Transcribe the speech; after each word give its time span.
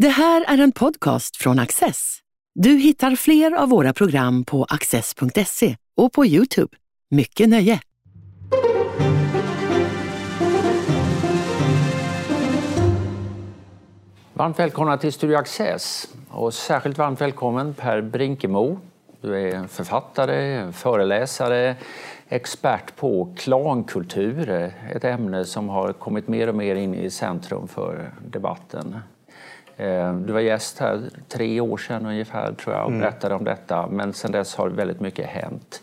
Det 0.00 0.08
här 0.08 0.44
är 0.48 0.58
en 0.58 0.72
podcast 0.72 1.36
från 1.36 1.58
Access. 1.58 2.18
Du 2.54 2.70
hittar 2.70 3.16
fler 3.16 3.52
av 3.52 3.68
våra 3.68 3.92
program 3.92 4.44
på 4.44 4.64
access.se 4.64 5.76
och 5.96 6.12
på 6.12 6.26
Youtube. 6.26 6.76
Mycket 7.10 7.48
nöje! 7.48 7.80
Varmt 14.32 14.58
välkomna 14.58 14.98
till 14.98 15.12
Studio 15.12 15.36
Access 15.36 16.08
och 16.30 16.54
särskilt 16.54 16.98
varmt 16.98 17.20
välkommen 17.20 17.74
Per 17.74 18.00
Brinkemo. 18.00 18.78
Du 19.20 19.40
är 19.40 19.66
författare, 19.66 20.72
föreläsare, 20.72 21.76
expert 22.28 22.96
på 22.96 23.34
klankultur, 23.38 24.50
ett 24.94 25.04
ämne 25.04 25.44
som 25.44 25.68
har 25.68 25.92
kommit 25.92 26.28
mer 26.28 26.48
och 26.48 26.54
mer 26.54 26.74
in 26.76 26.94
i 26.94 27.10
centrum 27.10 27.68
för 27.68 28.12
debatten. 28.26 28.96
Eh, 29.80 30.14
du 30.14 30.32
var 30.32 30.40
gäst 30.40 30.78
här 30.78 31.10
tre 31.28 31.60
år 31.60 31.76
sedan 31.76 32.06
ungefär 32.06 32.52
tror 32.52 32.74
jag 32.74 32.84
och 32.84 32.90
mm. 32.90 33.00
berättade 33.00 33.34
om 33.34 33.44
detta 33.44 33.86
men 33.86 34.12
sedan 34.12 34.32
dess 34.32 34.54
har 34.54 34.68
väldigt 34.68 35.00
mycket 35.00 35.26
hänt. 35.26 35.82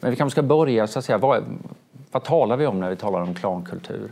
Men 0.00 0.10
vi 0.10 0.16
kanske 0.16 0.34
ska 0.34 0.42
börja 0.42 0.86
så 0.86 0.98
att 0.98 1.04
säga, 1.04 1.18
vad, 1.18 1.44
vad 2.12 2.24
talar 2.24 2.56
vi 2.56 2.66
om 2.66 2.80
när 2.80 2.90
vi 2.90 2.96
talar 2.96 3.20
om 3.20 3.34
klankultur? 3.34 4.10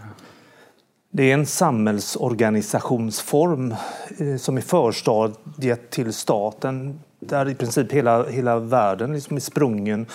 Det 1.10 1.30
är 1.30 1.34
en 1.34 1.46
samhällsorganisationsform 1.46 3.74
eh, 4.18 4.36
som 4.36 4.56
är 4.56 4.60
förstadiet 4.60 5.90
till 5.90 6.12
staten 6.12 7.00
där 7.20 7.48
i 7.48 7.54
princip 7.54 7.92
hela, 7.92 8.24
hela 8.24 8.58
världen 8.58 9.12
liksom 9.12 9.36
är 9.36 9.40
sprungen 9.40 10.06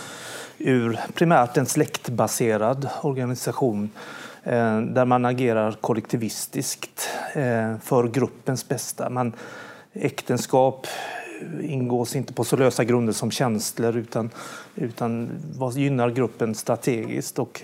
ur 0.58 1.00
primärt 1.14 1.58
en 1.58 1.66
släktbaserad 1.66 2.90
organisation 3.02 3.90
Eh, 4.48 4.82
där 4.82 5.06
man 5.06 5.26
agerar 5.26 5.72
kollektivistiskt 5.72 7.10
eh, 7.34 7.78
för 7.78 8.08
gruppens 8.08 8.68
bästa. 8.68 9.10
Man, 9.10 9.34
äktenskap 9.94 10.88
ingås 11.62 12.16
inte 12.16 12.34
på 12.34 12.44
så 12.44 12.56
lösa 12.56 12.84
grunder 12.84 13.14
som 13.14 13.32
känslor 13.32 13.98
utan, 13.98 14.30
utan 14.76 15.30
vad 15.58 15.74
gynnar 15.74 16.10
gruppen 16.10 16.56
strategiskt. 16.56 17.40
Och 17.40 17.62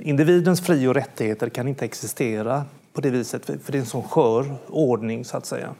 individens 0.00 0.60
fri 0.60 0.86
och 0.86 0.94
rättigheter 0.94 1.48
kan 1.48 1.68
inte 1.68 1.84
existera 1.84 2.64
på 2.92 3.00
det 3.00 3.10
viset 3.10 3.46
för 3.46 3.72
det 3.72 3.78
är 3.78 3.80
en 3.80 3.86
sån 3.86 4.02
skör 4.02 4.54
ordning 4.68 5.24
så 5.24 5.36
att 5.36 5.46
säga. 5.46 5.74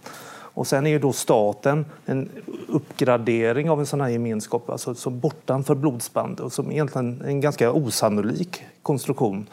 Och 0.55 0.67
sen 0.67 0.87
är 0.87 0.91
ju 0.91 0.99
då 0.99 1.13
staten 1.13 1.85
en 2.07 2.29
uppgradering 2.69 3.71
av 3.71 3.81
en 3.81 3.87
sån 3.87 4.01
här 4.01 4.09
gemenskap, 4.09 4.71
alltså 4.71 4.95
som 4.95 5.21
bortanför 5.21 5.75
blodsband 5.75 6.41
och 6.41 6.53
som 6.53 6.73
egentligen 6.73 7.21
är 7.21 7.27
en 7.27 7.41
ganska 7.41 7.73
osannolik 7.73 8.63
konstruktion 8.83 9.47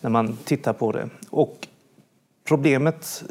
när 0.00 0.10
man 0.10 0.36
tittar 0.44 0.72
på 0.72 0.92
det. 0.92 1.08
Och 1.30 1.68
problemet 2.44 3.24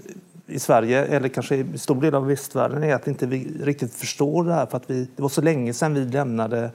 i 0.48 0.60
Sverige, 0.60 1.06
eller 1.06 1.30
kanske 1.30 1.56
i 1.56 1.78
stor 1.78 2.02
del 2.02 2.16
av 2.16 2.28
västvärlden, 2.28 2.84
är 2.84 2.96
att 2.96 3.08
inte 3.08 3.26
vi 3.26 3.48
riktigt 3.64 3.94
förstår 3.94 4.44
det 4.44 4.54
här 4.54 4.66
för 4.66 4.78
att 4.78 4.90
vi, 4.90 5.08
det 5.16 5.22
var 5.22 5.30
så 5.30 5.42
länge 5.42 5.74
sedan 5.74 5.94
vi 5.94 6.06
lämnade 6.06 6.72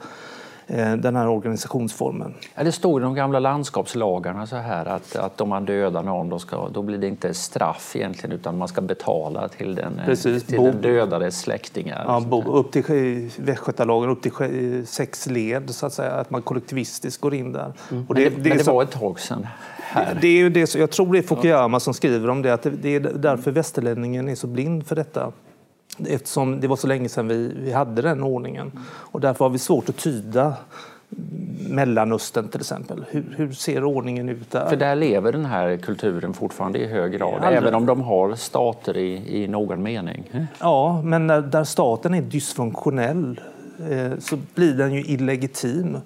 den 0.97 1.15
här 1.15 1.27
organisationsformen. 1.27 2.33
Ja, 2.55 2.63
det 2.63 2.71
står 2.71 3.01
i 3.01 3.03
de 3.03 3.15
gamla 3.15 3.39
landskapslagarna 3.39 4.47
så 4.47 4.55
här 4.55 4.85
att, 4.85 5.15
att 5.15 5.41
om 5.41 5.49
man 5.49 5.65
dödar 5.65 6.03
någon 6.03 6.29
då, 6.29 6.39
ska, 6.39 6.69
då 6.69 6.81
blir 6.81 6.97
det 6.97 7.07
inte 7.07 7.33
straff 7.33 7.95
egentligen 7.95 8.35
utan 8.35 8.57
man 8.57 8.67
ska 8.67 8.81
betala 8.81 9.47
till 9.47 9.75
den, 9.75 9.99
eh, 9.99 10.05
Precis, 10.05 10.43
till 10.43 10.57
bo, 10.57 10.65
den 10.65 10.81
dödades 10.81 11.39
släktingar. 11.39 12.05
Ja, 12.07 12.19
bo, 12.19 12.53
upp 12.53 12.71
till 12.71 13.29
Västgötalagen 13.37 14.09
upp 14.09 14.21
till 14.21 14.87
sex 14.87 15.27
led 15.27 15.69
så 15.69 15.85
att 15.85 15.93
säga, 15.93 16.11
att 16.11 16.29
man 16.29 16.41
kollektivistiskt 16.41 17.21
går 17.21 17.33
in 17.33 17.51
där. 17.51 17.73
Mm. 17.91 18.05
Och 18.09 18.15
det, 18.15 18.29
men 18.29 18.33
det, 18.33 18.43
det, 18.43 18.49
men 18.49 18.57
det 18.57 18.67
var 18.67 18.83
ett 18.83 18.91
tag 18.91 19.19
sedan. 19.19 19.47
Här. 19.77 20.17
Det 20.21 20.27
är 20.27 20.37
ju 20.37 20.49
det, 20.49 20.75
jag 20.75 20.91
tror 20.91 21.13
det 21.13 21.19
är 21.19 21.23
Fukuyama 21.23 21.79
som 21.79 21.93
skriver 21.93 22.29
om 22.29 22.41
det, 22.41 22.53
att 22.53 22.67
det 22.81 22.95
är 22.95 22.99
därför 22.99 23.51
västerlänningen 23.51 24.29
är 24.29 24.35
så 24.35 24.47
blind 24.47 24.87
för 24.87 24.95
detta 24.95 25.31
eftersom 26.07 26.59
det 26.59 26.67
var 26.67 26.75
så 26.75 26.87
länge 26.87 27.09
sedan 27.09 27.27
vi, 27.27 27.51
vi 27.55 27.71
hade 27.71 28.01
den 28.01 28.23
ordningen. 28.23 28.71
Och 28.85 29.21
därför 29.21 29.45
har 29.45 29.49
vi 29.49 29.59
svårt 29.59 29.89
att 29.89 29.97
tyda 29.97 30.53
Mellanöstern 31.69 32.47
till 32.47 32.59
exempel. 32.59 33.05
Hur, 33.09 33.33
hur, 33.37 33.51
ser 33.51 33.83
ordningen 33.83 34.29
ut 34.29 34.51
där? 34.51 34.69
För 34.69 34.75
där 34.75 34.95
lever 34.95 35.31
den 35.31 35.45
här 35.45 35.77
kulturen 35.77 36.33
fortfarande 36.33 36.79
i 36.79 36.87
hög 36.87 37.11
grad, 37.11 37.33
Aldrig. 37.33 37.57
även 37.57 37.75
om 37.75 37.85
de 37.85 38.01
har 38.01 38.35
stater 38.35 38.97
i, 38.97 39.43
i 39.43 39.47
någon 39.47 39.83
mening. 39.83 40.47
Ja, 40.59 41.01
men 41.01 41.27
när, 41.27 41.41
där 41.41 41.63
staten 41.63 42.13
är 42.13 42.21
dysfunktionell 42.21 43.41
eh, 43.89 44.11
så 44.19 44.37
blir 44.55 44.73
den 44.73 44.93
ju 44.93 45.01
illegitim. 45.01 45.97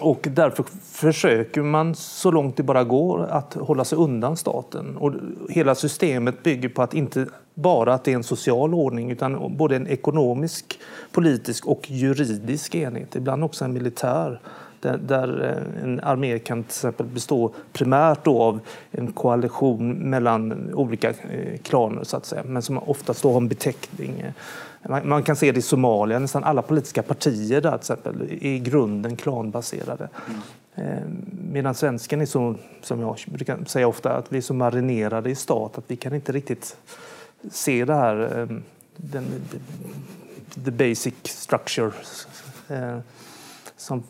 Och 0.00 0.28
därför 0.30 0.64
försöker 0.82 1.62
man 1.62 1.94
så 1.94 2.30
långt 2.30 2.56
det 2.56 2.62
bara 2.62 2.84
går 2.84 3.26
att 3.30 3.54
hålla 3.54 3.84
sig 3.84 3.98
undan 3.98 4.36
staten. 4.36 4.96
Och 4.96 5.12
hela 5.48 5.74
systemet 5.74 6.42
bygger 6.42 6.68
på 6.68 6.82
att 6.82 6.94
inte 6.94 7.26
bara 7.54 7.94
att 7.94 8.04
det 8.04 8.12
är 8.12 8.16
en 8.16 8.24
social 8.24 8.74
ordning 8.74 9.10
utan 9.10 9.56
både 9.56 9.76
en 9.76 9.86
ekonomisk, 9.86 10.80
politisk 11.12 11.66
och 11.66 11.90
juridisk 11.90 12.74
enhet. 12.74 13.16
Ibland 13.16 13.44
också 13.44 13.64
en 13.64 13.72
militär. 13.72 14.40
Där, 14.98 15.42
eh, 15.42 15.84
en 15.84 16.00
armé 16.00 16.38
kan 16.38 16.62
till 16.62 16.68
exempel 16.68 17.06
bestå 17.06 17.54
primärt 17.72 18.26
av 18.26 18.60
en 18.90 19.12
koalition 19.12 19.92
mellan 19.92 20.74
olika 20.74 21.08
eh, 21.08 21.58
klaner 21.62 22.04
så 22.04 22.16
att 22.16 22.26
säga, 22.26 22.42
men 22.44 22.62
som 22.62 22.78
oftast 22.78 23.22
då 23.22 23.30
har 23.30 23.36
en 23.36 23.48
beteckning 23.48 24.24
man 24.88 25.22
kan 25.22 25.36
se 25.36 25.52
det 25.52 25.58
i 25.58 25.62
Somalia, 25.62 26.18
nästan 26.18 26.44
alla 26.44 26.62
politiska 26.62 27.02
partier 27.02 27.60
där 27.60 27.70
till 27.70 27.76
exempel 27.76 28.22
är 28.22 28.46
i 28.46 28.58
grunden 28.58 29.16
klanbaserade. 29.16 30.08
Mm. 30.26 31.26
Medan 31.52 31.74
svensken 31.74 32.20
är 32.20 32.26
så, 32.26 32.54
som 32.82 33.00
jag 33.00 33.16
brukar 33.26 33.64
säga 33.64 33.88
ofta, 33.88 34.12
att 34.12 34.32
vi 34.32 34.36
är 34.36 34.42
så 34.42 34.54
marinerade 34.54 35.30
i 35.30 35.34
stat 35.34 35.78
att 35.78 35.84
vi 35.86 35.96
kan 35.96 36.14
inte 36.14 36.32
riktigt 36.32 36.76
se 37.50 37.84
det 37.84 37.94
här, 37.94 38.40
eh, 38.40 38.56
den, 38.96 39.24
the 40.64 40.70
basic 40.70 41.14
structure. 41.24 41.90
Eh, 42.68 42.98
som, 43.76 44.02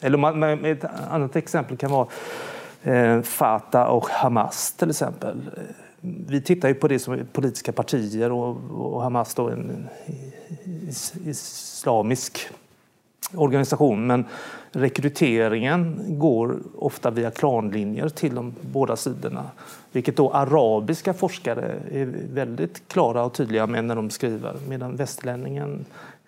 eller 0.00 0.66
ett 0.66 0.84
annat 1.10 1.36
exempel 1.36 1.76
kan 1.76 1.90
vara 1.90 2.08
eh, 2.82 3.22
Fatah 3.22 3.88
och 3.88 4.08
Hamas 4.08 4.72
till 4.72 4.90
exempel 4.90 5.50
vi 6.02 6.40
tittar 6.40 6.68
ju 6.68 6.74
på 6.74 6.88
det 6.88 6.98
som 6.98 7.26
politiska 7.32 7.72
partier 7.72 8.32
och, 8.32 8.56
och 8.70 9.02
Hamas 9.02 9.34
då 9.34 9.48
en 9.48 9.88
islamisk 11.24 12.48
organisation. 13.34 14.06
Men 14.06 14.24
rekryteringen 14.72 16.04
går 16.18 16.58
ofta 16.78 17.10
via 17.10 17.30
klanlinjer 17.30 18.08
till 18.08 18.34
de 18.34 18.54
båda 18.60 18.96
sidorna. 18.96 19.50
Vilket 19.92 20.16
då 20.16 20.30
arabiska 20.30 21.14
forskare 21.14 21.74
är 21.92 22.14
väldigt 22.32 22.88
klara 22.88 23.24
och 23.24 23.32
tydliga 23.32 23.66
med 23.66 23.84
när 23.84 23.96
de 23.96 24.10
skriver. 24.10 24.56
Medan 24.68 24.96
västerlänningen 24.96 25.84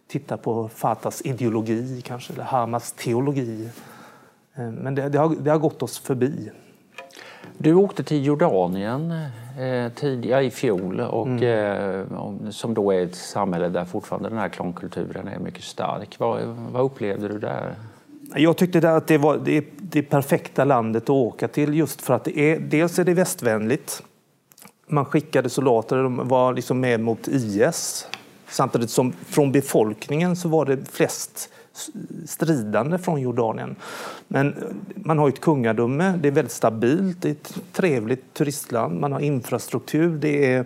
tittar 0.07 0.37
på 0.37 0.69
Fatahs 0.69 1.23
ideologi 1.25 2.03
kanske, 2.05 2.33
eller 2.33 2.45
Hamas 2.45 2.93
teologi. 2.93 3.69
Eh, 4.55 4.71
men 4.71 4.95
det, 4.95 5.09
det, 5.09 5.19
har, 5.19 5.37
det 5.41 5.51
har 5.51 5.59
gått 5.59 5.83
oss 5.83 5.99
förbi. 5.99 6.51
Du 7.59 7.75
åkte 7.75 8.05
till 8.05 8.27
Jordanien 8.27 9.11
eh, 9.59 9.93
tidigare 9.95 10.45
i 10.45 10.51
fjol 10.51 11.01
och, 11.01 11.27
mm. 11.27 12.43
eh, 12.43 12.51
som 12.51 12.75
då 12.75 12.93
är 12.93 13.03
ett 13.03 13.15
samhälle 13.15 13.69
där 13.69 13.85
fortfarande 13.85 14.29
den 14.29 14.39
här 14.39 14.49
klankulturen 14.49 15.29
är 15.29 15.39
mycket 15.39 15.65
stark. 15.65 16.19
Vad, 16.19 16.43
vad 16.73 16.85
upplevde 16.85 17.29
du 17.29 17.39
där? 17.39 17.75
Jag 18.37 18.57
tyckte 18.57 18.91
att 18.91 19.07
det 19.07 19.19
var 19.19 19.39
det, 19.45 19.65
det 19.79 20.03
perfekta 20.03 20.65
landet 20.65 21.03
att 21.03 21.11
åka 21.11 21.49
till 21.49 21.75
just 21.75 22.03
för 22.03 22.15
att 22.15 22.25
det 22.25 22.39
är, 22.39 22.59
dels 22.59 22.99
är 22.99 23.05
det 23.05 23.15
västvänligt. 23.15 24.03
Man 24.87 25.05
skickade 25.05 25.51
soldater, 25.51 25.97
de 25.97 26.29
var 26.29 26.53
liksom 26.53 26.81
med 26.81 27.01
mot 27.01 27.29
IS. 27.29 28.07
Samtidigt 28.49 28.91
som 28.91 29.13
från 29.13 29.53
befolkningen 29.53 30.37
så 30.37 30.49
var 30.49 30.65
det 30.67 30.91
flest 30.93 31.51
stridande 32.27 32.99
från 32.99 33.21
Jordanien. 33.21 33.77
Men 34.29 34.55
man 34.97 35.19
har 35.19 35.29
ett 35.29 35.41
kungadöme, 35.41 36.19
det 36.23 36.29
är 36.29 36.33
väldigt 36.33 36.53
stabilt, 36.53 37.23
det 37.23 37.29
är 37.29 37.33
ett 37.33 37.55
trevligt 37.73 38.35
turistland, 38.35 39.01
man 39.01 39.13
har 39.13 39.21
infrastruktur, 39.21 40.19
det 40.19 40.53
är 40.53 40.65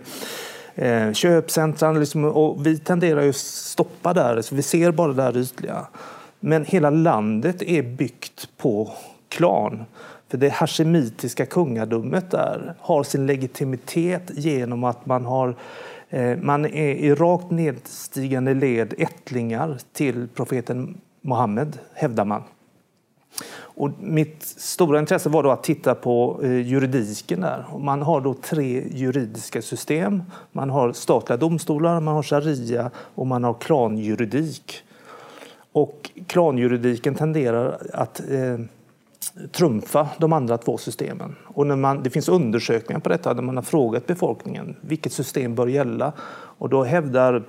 eh, 0.75 1.99
liksom, 1.99 2.25
och 2.25 2.65
vi 2.65 2.77
tenderar 2.77 3.21
ju 3.21 3.29
att 3.29 3.35
stoppa 3.35 4.13
där, 4.13 4.41
så 4.41 4.55
vi 4.55 4.61
ser 4.61 4.91
bara 4.91 5.07
det 5.07 5.23
där 5.23 5.37
ytliga. 5.37 5.87
Men 6.39 6.65
hela 6.65 6.89
landet 6.89 7.61
är 7.61 7.83
byggt 7.83 8.49
på 8.57 8.91
klan. 9.29 9.85
För 10.27 10.37
det 10.37 10.49
hashemitiska 10.49 11.45
kungadömet 11.45 12.31
där 12.31 12.75
har 12.79 13.03
sin 13.03 13.25
legitimitet 13.25 14.31
genom 14.35 14.83
att 14.83 15.05
man 15.05 15.25
har 15.25 15.55
Eh, 16.09 16.37
man 16.37 16.65
är 16.65 16.93
i 16.93 17.15
rakt 17.15 17.51
nedstigande 17.51 18.53
led 18.53 18.93
ättlingar 18.97 19.77
till 19.93 20.27
profeten 20.27 20.97
Muhammed, 21.21 21.77
hävdar 21.93 22.25
man. 22.25 22.43
Och 23.57 23.89
mitt 23.99 24.43
stora 24.43 24.99
intresse 24.99 25.29
var 25.29 25.43
då 25.43 25.51
att 25.51 25.63
titta 25.63 25.95
på 25.95 26.39
eh, 26.43 26.67
juridiken 26.67 27.41
där. 27.41 27.65
Man 27.79 28.01
har 28.01 28.21
då 28.21 28.33
tre 28.33 28.83
juridiska 28.91 29.61
system. 29.61 30.23
Man 30.51 30.69
har 30.69 30.93
statliga 30.93 31.37
domstolar, 31.37 31.99
man 31.99 32.15
har 32.15 32.23
sharia 32.23 32.91
och 32.95 33.27
man 33.27 33.43
har 33.43 33.53
klanjuridik. 33.53 34.83
Och 35.71 36.11
klanjuridiken 36.27 37.15
tenderar 37.15 37.77
att 37.93 38.19
eh, 38.19 38.59
trumfa 39.51 40.09
de 40.17 40.33
andra 40.33 40.57
två 40.57 40.77
systemen. 40.77 41.35
Och 41.43 41.67
när 41.67 41.75
man, 41.75 42.03
det 42.03 42.09
finns 42.09 42.29
undersökningar 42.29 42.99
på 42.99 43.09
detta 43.09 43.33
där 43.33 43.41
man 43.41 43.55
har 43.55 43.63
frågat 43.63 44.07
befolkningen 44.07 44.75
vilket 44.81 45.13
system 45.13 45.55
bör 45.55 45.67
gälla. 45.67 46.13
Och 46.31 46.69
då 46.69 46.83
hävdar 46.83 47.43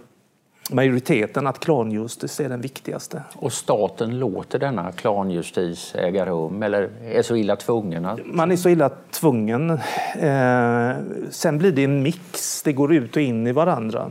majoriteten 0.70 1.46
att 1.46 1.61
klanjustis 1.61 2.40
är 2.40 2.49
den 2.49 2.61
viktigaste. 2.61 3.22
Och 3.34 3.52
staten 3.52 4.19
låter 4.19 4.58
denna 4.58 4.93
klanjustis 4.93 5.94
äga 5.94 6.26
rum 6.26 6.62
eller 6.62 6.90
är 7.02 7.22
så 7.22 7.37
illa 7.37 7.56
tvungen? 7.56 8.06
Att... 8.06 8.20
Man 8.25 8.52
är 8.52 8.56
så 8.56 8.69
illa 8.69 8.90
tvungen. 9.11 9.70
Eh, 9.70 10.96
sen 11.31 11.58
blir 11.58 11.72
det 11.72 11.84
en 11.84 12.02
mix, 12.02 12.62
det 12.62 12.72
går 12.72 12.94
ut 12.94 13.17
och 13.17 13.22
in 13.22 13.46
i 13.46 13.52
varandra. 13.52 14.11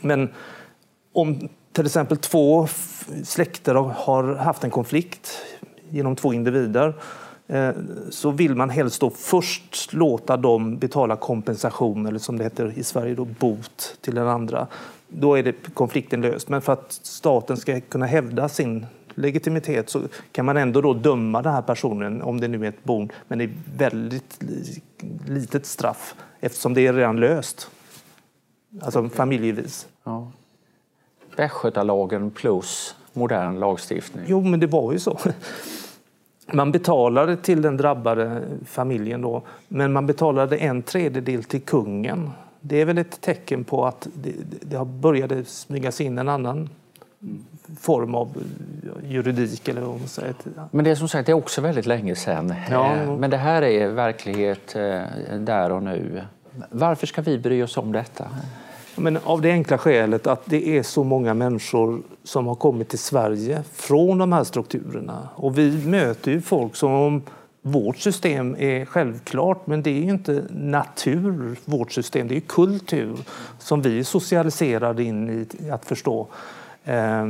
Men 0.00 0.28
om 1.12 1.48
till 1.72 1.86
exempel 1.86 2.16
två 2.16 2.68
släkter 3.24 3.74
har 3.74 4.34
haft 4.34 4.64
en 4.64 4.70
konflikt 4.70 5.42
genom 5.90 6.16
två 6.16 6.32
individer 6.32 6.94
eh, 7.46 7.70
så 8.10 8.30
vill 8.30 8.54
man 8.54 8.70
helst 8.70 9.00
då 9.00 9.10
först 9.10 9.92
låta 9.92 10.36
dem 10.36 10.78
betala 10.78 11.16
kompensation, 11.16 12.06
eller 12.06 12.18
som 12.18 12.38
det 12.38 12.44
heter 12.44 12.72
i 12.76 12.84
Sverige, 12.84 13.14
då, 13.14 13.24
bot 13.24 13.96
till 14.00 14.14
den 14.14 14.28
andra. 14.28 14.66
Då 15.08 15.38
är 15.38 15.42
det 15.42 15.74
konflikten 15.74 16.20
löst. 16.20 16.48
Men 16.48 16.62
för 16.62 16.72
att 16.72 16.92
staten 17.02 17.56
ska 17.56 17.80
kunna 17.80 18.06
hävda 18.06 18.48
sin 18.48 18.86
legitimitet 19.14 19.90
så 19.90 20.02
kan 20.32 20.44
man 20.44 20.56
ändå 20.56 20.80
då 20.80 20.94
döma 20.94 21.42
den 21.42 21.52
här 21.52 21.62
personen, 21.62 22.22
om 22.22 22.40
det 22.40 22.48
nu 22.48 22.64
är 22.64 22.68
ett 22.68 22.84
bon, 22.84 23.08
men 23.28 23.38
det 23.38 23.44
är 23.44 23.52
väldigt 23.76 24.38
litet 25.26 25.66
straff 25.66 26.14
eftersom 26.40 26.74
det 26.74 26.86
är 26.86 26.92
redan 26.92 27.20
löst. 27.20 27.70
Alltså 28.80 29.08
familjevis. 29.08 29.88
Ja. 30.04 30.32
Västgötalagen 31.40 32.30
plus 32.30 32.94
modern 33.12 33.58
lagstiftning. 33.60 34.24
Jo, 34.28 34.40
men 34.40 34.60
det 34.60 34.66
var 34.66 34.92
ju 34.92 34.98
så. 34.98 35.18
Man 36.52 36.72
betalade 36.72 37.36
till 37.36 37.62
den 37.62 37.76
drabbade 37.76 38.42
familjen 38.66 39.22
då, 39.22 39.42
men 39.68 39.92
man 39.92 40.06
betalade 40.06 40.56
en 40.56 40.82
tredjedel 40.82 41.44
till 41.44 41.60
kungen. 41.60 42.30
Det 42.60 42.80
är 42.80 42.84
väl 42.84 42.98
ett 42.98 43.20
tecken 43.20 43.64
på 43.64 43.86
att 43.86 44.08
det, 44.14 44.32
det 44.60 44.76
har 44.76 44.84
börjat 44.84 45.48
smygas 45.48 46.00
in 46.00 46.18
en 46.18 46.28
annan 46.28 46.68
form 47.80 48.14
av 48.14 48.28
juridik. 49.04 49.68
Eller 49.68 49.80
vad 49.80 49.98
man 49.98 50.08
säger. 50.08 50.34
Men 50.70 50.84
det 50.84 50.90
är 50.90 50.94
som 50.94 51.08
sagt 51.08 51.26
det 51.26 51.32
är 51.32 51.36
också 51.36 51.60
väldigt 51.60 51.86
länge 51.86 52.16
sedan. 52.16 52.54
Ja. 52.70 52.96
Eh, 52.96 53.16
men 53.16 53.30
det 53.30 53.36
här 53.36 53.62
är 53.62 53.88
verklighet 53.88 54.76
eh, 54.76 55.02
där 55.38 55.72
och 55.72 55.82
nu. 55.82 56.22
Varför 56.70 57.06
ska 57.06 57.22
vi 57.22 57.38
bry 57.38 57.62
oss 57.62 57.76
om 57.76 57.92
detta? 57.92 58.28
Men 58.96 59.18
av 59.24 59.40
det 59.40 59.50
enkla 59.50 59.78
skälet 59.78 60.26
att 60.26 60.42
det 60.44 60.78
är 60.78 60.82
så 60.82 61.04
många 61.04 61.34
människor 61.34 62.02
som 62.24 62.46
har 62.46 62.54
kommit 62.54 62.88
till 62.88 62.98
Sverige 62.98 63.62
från 63.72 64.18
de 64.18 64.32
här 64.32 64.44
strukturerna. 64.44 65.28
Och 65.34 65.58
vi 65.58 65.86
möter 65.86 66.30
ju 66.30 66.40
folk 66.40 66.76
som 66.76 66.92
om 66.92 67.22
vårt 67.62 67.98
system 67.98 68.56
är 68.58 68.84
självklart, 68.84 69.66
men 69.66 69.82
det 69.82 69.90
är 69.90 70.02
ju 70.02 70.10
inte 70.10 70.44
natur, 70.50 71.56
vårt 71.64 71.92
system. 71.92 72.28
Det 72.28 72.36
är 72.36 72.40
kultur 72.40 73.16
som 73.58 73.82
vi 73.82 73.98
är 73.98 74.04
socialiserade 74.04 75.02
in 75.02 75.46
i 75.60 75.70
att 75.70 75.84
förstå. 75.84 76.26
Eh, 76.84 77.26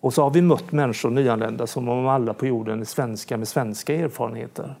och 0.00 0.14
så 0.14 0.22
har 0.22 0.30
vi 0.30 0.42
mött 0.42 0.72
människor, 0.72 1.10
nyanlända, 1.10 1.66
som 1.66 1.88
om 1.88 2.06
alla 2.06 2.34
på 2.34 2.46
jorden 2.46 2.80
är 2.80 2.84
svenska 2.84 3.36
med 3.36 3.48
svenska 3.48 3.94
erfarenheter. 3.94 4.74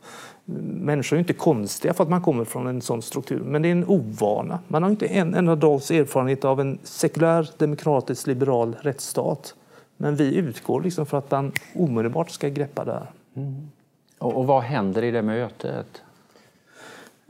Människor 0.80 1.16
är 1.16 1.20
inte 1.20 1.32
konstiga 1.32 1.94
för 1.94 2.04
att 2.04 2.10
man 2.10 2.22
kommer 2.22 2.44
från 2.44 2.66
en 2.66 2.80
sån 2.80 3.02
struktur, 3.02 3.40
men 3.40 3.62
det 3.62 3.68
är 3.68 3.72
en 3.72 3.84
ovana. 3.88 4.58
Man 4.68 4.82
har 4.82 4.90
inte 4.90 5.06
en 5.06 5.34
enda 5.34 5.56
dags 5.56 5.90
erfarenhet 5.90 6.44
av 6.44 6.60
en 6.60 6.78
sekulär, 6.82 7.50
demokratisk, 7.56 8.26
liberal 8.26 8.76
rättsstat. 8.80 9.54
Men 9.96 10.16
vi 10.16 10.34
utgår 10.34 10.82
liksom 10.82 11.06
för 11.06 11.18
att 11.18 11.30
man 11.30 11.52
omedelbart 11.74 12.30
ska 12.30 12.48
greppa 12.48 12.84
det 12.84 12.92
här. 12.92 13.10
Mm. 13.36 13.70
Och, 14.18 14.36
och 14.36 14.46
vad 14.46 14.62
händer 14.62 15.04
i 15.04 15.10
det 15.10 15.22
mötet? 15.22 16.02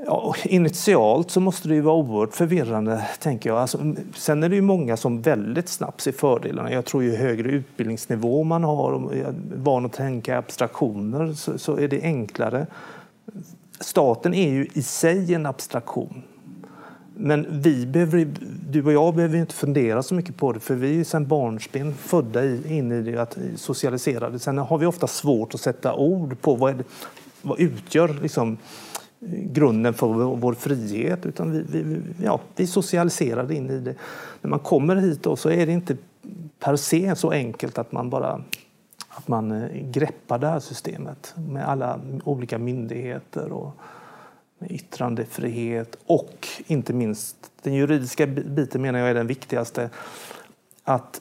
Ja, 0.07 0.35
initialt 0.45 1.31
så 1.31 1.41
måste 1.41 1.69
det 1.69 1.75
ju 1.75 1.81
vara 1.81 1.95
oerhört 1.95 2.35
förvirrande, 2.35 3.09
tänker 3.21 3.51
jag. 3.51 3.59
Alltså, 3.59 3.95
sen 4.15 4.43
är 4.43 4.49
det 4.49 4.55
ju 4.55 4.63
många 4.63 4.97
som 4.97 5.23
väldigt 5.23 5.69
snabbt 5.69 6.01
ser 6.01 6.13
fördelarna. 6.13 6.73
Jag 6.73 6.85
tror 6.85 7.03
ju 7.03 7.17
högre 7.17 7.51
utbildningsnivå 7.51 8.45
man 8.45 8.65
har, 8.65 8.93
och 8.93 9.13
van 9.57 9.87
att 9.87 9.93
tänka 9.93 10.39
abstraktioner, 10.39 11.33
så, 11.33 11.59
så 11.59 11.77
är 11.77 11.89
det 11.89 12.03
enklare. 12.03 12.67
Staten 13.81 14.35
är 14.35 14.51
ju 14.51 14.69
i 14.73 14.83
sig 14.83 15.35
en 15.35 15.47
abstraktion. 15.47 16.23
Men 17.15 17.47
vi 17.51 17.87
behöver, 17.87 18.29
du 18.71 18.85
och 18.85 18.93
jag 18.93 19.15
behöver 19.15 19.39
inte 19.39 19.55
fundera 19.55 20.03
så 20.03 20.15
mycket 20.15 20.37
på 20.37 20.53
det 20.53 20.61
för 20.61 20.75
vi 20.75 20.89
är 20.89 20.95
ju 20.95 21.05
sedan 21.05 21.27
barnsben 21.27 21.95
födda 21.95 22.45
in 22.45 22.93
i 22.93 23.03
det, 23.03 23.19
att 23.19 23.39
socialiserade. 23.57 24.39
Sen 24.39 24.59
har 24.59 24.79
vi 24.79 24.87
ofta 24.87 25.07
svårt 25.07 25.55
att 25.55 25.61
sätta 25.61 25.95
ord 25.95 26.41
på 26.41 26.55
vad, 26.55 26.77
det, 26.77 26.85
vad 27.43 27.61
utgör 27.61 28.17
liksom, 28.23 28.57
grunden 29.21 29.95
för 29.95 30.07
vår 30.37 30.55
frihet. 30.55 31.27
Utan 31.27 31.53
vi, 31.53 31.83
vi, 31.83 32.01
ja, 32.25 32.41
vi 32.57 32.67
socialiserade 32.67 33.55
in 33.55 33.71
i 33.71 33.79
det. 33.79 33.95
När 34.41 34.51
man 34.51 34.59
kommer 34.59 34.97
hit 34.97 35.23
då, 35.23 35.37
så 35.37 35.51
är 35.51 35.67
det 35.67 35.73
inte 35.73 35.97
per 36.59 36.77
se 36.77 37.17
så 37.17 37.31
enkelt 37.31 37.79
att 37.79 37.93
man 37.93 38.11
bara 38.11 38.43
att 39.19 39.29
man 39.29 39.53
eh, 39.53 39.91
greppar 39.91 40.39
det 40.39 40.47
här 40.47 40.61
systemet 40.61 41.35
med 41.37 41.69
alla 41.69 42.01
olika 42.25 42.59
myndigheter 42.59 43.53
och 43.53 43.75
yttrandefrihet 44.69 45.97
och 46.07 46.49
inte 46.67 46.93
minst 46.93 47.37
den 47.63 47.75
juridiska 47.75 48.27
biten 48.27 48.83
menar 48.83 48.99
jag 48.99 49.11
är 49.11 49.15
den 49.15 49.27
viktigaste. 49.27 49.91
Att 50.85 51.21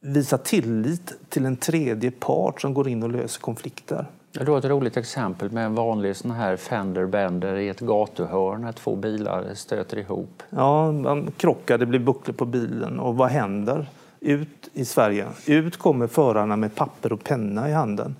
visa 0.00 0.38
tillit 0.38 1.12
till 1.28 1.46
en 1.46 1.56
tredje 1.56 2.10
part 2.10 2.60
som 2.60 2.74
går 2.74 2.88
in 2.88 3.02
och 3.02 3.10
löser 3.10 3.40
konflikter. 3.40 4.06
Det 4.32 4.44
var 4.44 4.58
ett 4.58 4.64
roligt 4.64 4.96
exempel 4.96 5.50
med 5.50 5.66
en 5.66 5.74
vanlig 5.74 6.16
sån 6.16 6.30
här 6.30 6.56
fender 6.56 7.06
bender 7.06 7.56
i 7.56 7.68
ett 7.68 7.80
gatuhörn 7.80 8.60
när 8.60 8.72
två 8.72 8.96
bilar 8.96 9.54
stöter 9.54 9.98
ihop. 9.98 10.42
Ja, 10.50 10.92
man 10.92 11.30
krockar, 11.36 11.78
det 11.78 11.86
blir 11.86 11.98
bucklor 11.98 12.34
på 12.34 12.44
bilen 12.44 13.00
och 13.00 13.16
vad 13.16 13.28
händer? 13.28 13.86
Ut 14.20 14.68
i 14.72 14.84
Sverige. 14.84 15.26
Ut 15.46 15.76
kommer 15.76 16.06
förarna 16.06 16.56
med 16.56 16.74
papper 16.74 17.12
och 17.12 17.24
penna 17.24 17.68
i 17.68 17.72
handen. 17.72 18.16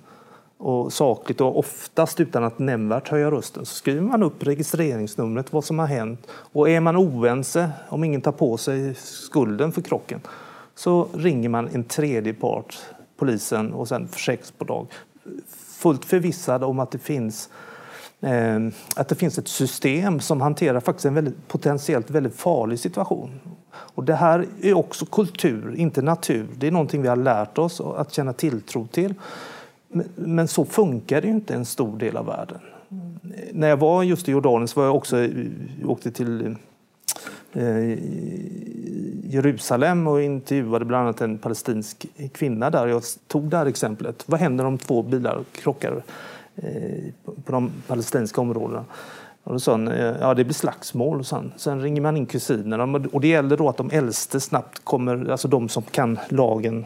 Och 0.57 0.93
sakligt 0.93 1.41
och 1.41 1.59
oftast 1.59 2.19
utan 2.19 2.43
att 2.43 2.59
nämnvärt 2.59 3.09
höja 3.09 3.31
rösten 3.31 3.65
så 3.65 3.75
skriver 3.75 4.01
man 4.01 4.23
upp 4.23 4.43
registreringsnumret, 4.43 5.53
vad 5.53 5.63
som 5.63 5.79
har 5.79 5.87
hänt. 5.87 6.27
Och 6.31 6.69
är 6.69 6.79
man 6.79 6.97
oense, 6.97 7.69
om 7.89 8.03
ingen 8.03 8.21
tar 8.21 8.31
på 8.31 8.57
sig 8.57 8.93
skulden 8.95 9.71
för 9.71 9.81
krocken, 9.81 10.21
så 10.75 11.07
ringer 11.13 11.49
man 11.49 11.69
en 11.73 11.83
tredje 11.83 12.33
part, 12.33 12.79
polisen 13.17 13.73
och 13.73 13.87
sen 13.87 14.07
försäkringsbolag 14.07 14.87
fullt 15.77 16.05
förvissad 16.05 16.63
om 16.63 16.79
att 16.79 16.91
det 16.91 16.97
finns 16.97 17.49
eh, 18.21 18.59
att 18.95 19.07
det 19.07 19.15
finns 19.15 19.37
ett 19.37 19.47
system 19.47 20.19
som 20.19 20.41
hanterar 20.41 20.79
faktiskt 20.79 21.05
en 21.05 21.13
väldigt, 21.13 21.47
potentiellt 21.47 22.09
väldigt 22.09 22.35
farlig 22.35 22.79
situation. 22.79 23.39
Och 23.73 24.03
det 24.03 24.15
här 24.15 24.45
är 24.61 24.73
också 24.73 25.05
kultur, 25.05 25.75
inte 25.75 26.01
natur. 26.01 26.47
Det 26.57 26.67
är 26.67 26.71
någonting 26.71 27.01
vi 27.01 27.07
har 27.07 27.15
lärt 27.15 27.57
oss 27.57 27.81
att 27.81 28.13
känna 28.13 28.33
tilltro 28.33 28.87
till. 28.87 29.13
Men, 30.15 30.47
så 30.47 30.65
funkar 30.65 31.21
det 31.21 31.27
inte 31.27 31.53
en 31.53 31.65
stor 31.65 31.97
del 31.97 32.17
av 32.17 32.25
världen. 32.25 32.59
När 33.51 33.67
jag 33.69 33.77
var 33.77 34.03
just 34.03 34.29
i 34.29 34.31
Jordanien 34.31 34.67
så 34.67 34.79
var 34.79 34.87
jag 34.87 34.95
också, 34.95 35.19
eh, 35.19 35.47
åkte 35.85 36.11
till 36.11 36.45
eh, 36.45 36.53
Eh, 37.53 37.97
Jerusalem 39.23 40.07
och 40.07 40.21
intervjuade 40.21 40.85
bland 40.85 41.03
annat 41.03 41.21
en 41.21 41.37
palestinsk 41.37 42.05
kvinna 42.33 42.69
där. 42.69 42.87
Jag 42.87 43.03
tog 43.27 43.43
det 43.43 43.57
här 43.57 43.65
exemplet. 43.65 44.23
Vad 44.25 44.39
händer 44.39 44.65
om 44.65 44.77
två 44.77 45.01
bilar 45.01 45.43
krockar 45.51 46.03
eh, 46.55 47.03
på 47.45 47.51
de 47.51 47.71
palestinska 47.87 48.41
områdena? 48.41 48.85
Och 49.43 49.53
då 49.53 49.59
sa 49.59 49.71
han, 49.71 49.87
eh, 49.87 50.15
ja 50.19 50.33
det 50.33 50.43
blir 50.43 50.53
slagsmål. 50.53 51.25
Sen, 51.25 51.51
sen 51.57 51.81
ringer 51.81 52.01
man 52.01 52.17
in 52.17 52.25
kusinerna 52.25 52.99
och 53.11 53.21
det 53.21 53.27
gäller 53.27 53.57
då 53.57 53.69
att 53.69 53.77
de 53.77 53.89
äldste 53.91 54.39
snabbt 54.39 54.85
kommer, 54.85 55.31
alltså 55.31 55.47
de 55.47 55.69
som 55.69 55.83
kan 55.83 56.19
lagen 56.29 56.85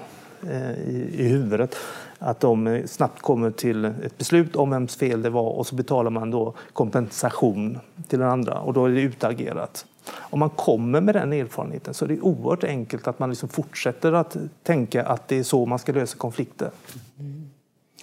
i, 0.87 1.23
i 1.23 1.27
huvudet, 1.27 1.75
att 2.19 2.39
de 2.39 2.83
snabbt 2.85 3.21
kommer 3.21 3.51
till 3.51 3.85
ett 3.85 4.17
beslut 4.17 4.55
om 4.55 4.69
vems 4.69 4.95
fel 4.95 5.21
det 5.21 5.29
var 5.29 5.49
och 5.49 5.67
så 5.67 5.75
betalar 5.75 6.11
man 6.11 6.31
då 6.31 6.53
kompensation 6.73 7.79
till 8.07 8.19
den 8.19 8.29
andra 8.29 8.59
och 8.59 8.73
då 8.73 8.85
är 8.85 8.89
det 8.89 9.01
utagerat. 9.01 9.85
Om 10.15 10.39
man 10.39 10.49
kommer 10.49 11.01
med 11.01 11.15
den 11.15 11.33
erfarenheten 11.33 11.93
så 11.93 12.05
är 12.05 12.09
det 12.09 12.19
oerhört 12.19 12.63
enkelt 12.63 13.07
att 13.07 13.19
man 13.19 13.29
liksom 13.29 13.49
fortsätter 13.49 14.13
att 14.13 14.37
tänka 14.63 15.03
att 15.03 15.27
det 15.27 15.39
är 15.39 15.43
så 15.43 15.65
man 15.65 15.79
ska 15.79 15.91
lösa 15.91 16.17
konflikter. 16.17 16.69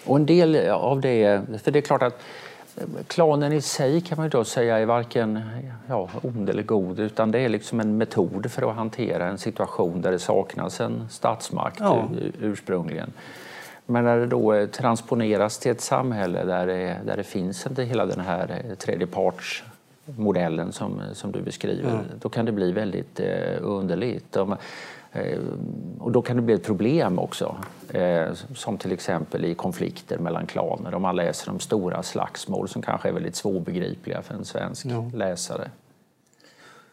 Och 0.05 0.17
en 0.17 0.27
del 0.27 0.71
av 0.71 1.01
det, 1.01 1.43
för 1.63 1.71
det 1.71 1.79
är 1.79 1.81
klart 1.81 2.03
att 2.03 2.21
klanen 3.07 3.53
i 3.53 3.61
sig 3.61 4.01
kan 4.01 4.19
man 4.19 4.29
då 4.29 4.45
säga 4.45 4.79
är 4.79 4.87
varken 4.87 5.41
ja, 5.89 6.09
ond 6.23 6.51
eller 6.51 6.63
god 6.63 7.01
utan 7.01 7.31
det 7.31 7.39
är 7.39 7.49
liksom 7.49 7.81
en 7.81 7.97
metod 7.97 8.53
för 8.53 8.71
att 8.71 8.77
hantera 8.77 9.29
en 9.29 9.39
situation 9.39 10.03
där 10.03 10.13
det 10.13 10.19
saknas 10.19 10.81
en 10.81 11.09
statsmakt 11.09 11.81
ja. 11.81 12.09
ursprungligen. 12.41 13.13
Men 13.87 14.05
när 14.05 14.19
det 14.19 14.27
då 14.27 14.67
transponeras 14.67 15.59
till 15.59 15.71
ett 15.71 15.81
samhälle 15.81 16.45
där 16.45 16.67
det, 16.67 17.01
där 17.07 17.17
det 17.17 17.25
finns 17.25 17.67
inte 17.67 17.83
hela 17.83 18.07
den 18.07 18.21
här 18.21 18.75
tredjeparts 18.79 19.65
modellen 20.05 20.73
som, 20.73 21.03
som 21.13 21.33
du 21.33 21.43
beskriver, 21.43 21.91
mm. 21.91 22.05
då 22.21 22.29
kan 22.29 22.45
det 22.45 22.53
bli 22.53 22.73
väldigt 22.73 23.21
eh, 23.21 23.57
underligt. 23.61 24.33
De, 24.33 24.57
eh, 25.13 25.39
och 25.99 26.13
då 26.13 26.23
kan 26.23 26.37
det 26.37 26.43
bli 26.43 26.55
ett 26.55 26.65
problem 26.65 27.19
också, 27.19 27.57
eh, 27.89 28.33
som 28.55 28.79
till 28.79 28.93
exempel 28.93 29.45
i 29.45 29.55
konflikter 29.55 30.19
mellan 30.19 30.47
klaner. 30.47 30.95
Om 30.95 31.03
man 31.03 31.17
läser 31.17 31.51
om 31.51 31.61
stora 31.61 32.03
slagsmål 32.03 32.69
som 32.69 32.83
kanske 32.83 33.09
är 33.09 33.13
väldigt 33.13 33.37
svårbegripliga 33.37 34.23
för 34.23 34.35
en 34.35 34.45
svensk 34.45 34.87
ja. 34.87 35.11
läsare. 35.15 35.71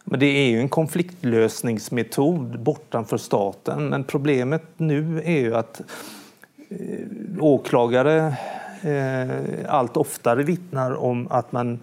Men 0.04 0.20
det 0.20 0.26
är 0.26 0.50
ju 0.50 0.60
en 0.60 0.70
konfliktlösningsmetod 0.70 2.60
bortanför 2.60 3.18
staten. 3.18 3.90
Men 3.90 4.04
problemet 4.04 4.64
nu 4.78 5.22
är 5.26 5.40
ju 5.40 5.56
att 5.56 5.82
eh, 6.70 7.08
åklagare 7.40 8.36
allt 9.68 9.98
oftare 9.98 10.44
vittnar 10.44 10.96
om 10.96 11.28
att 11.30 11.52
man 11.52 11.80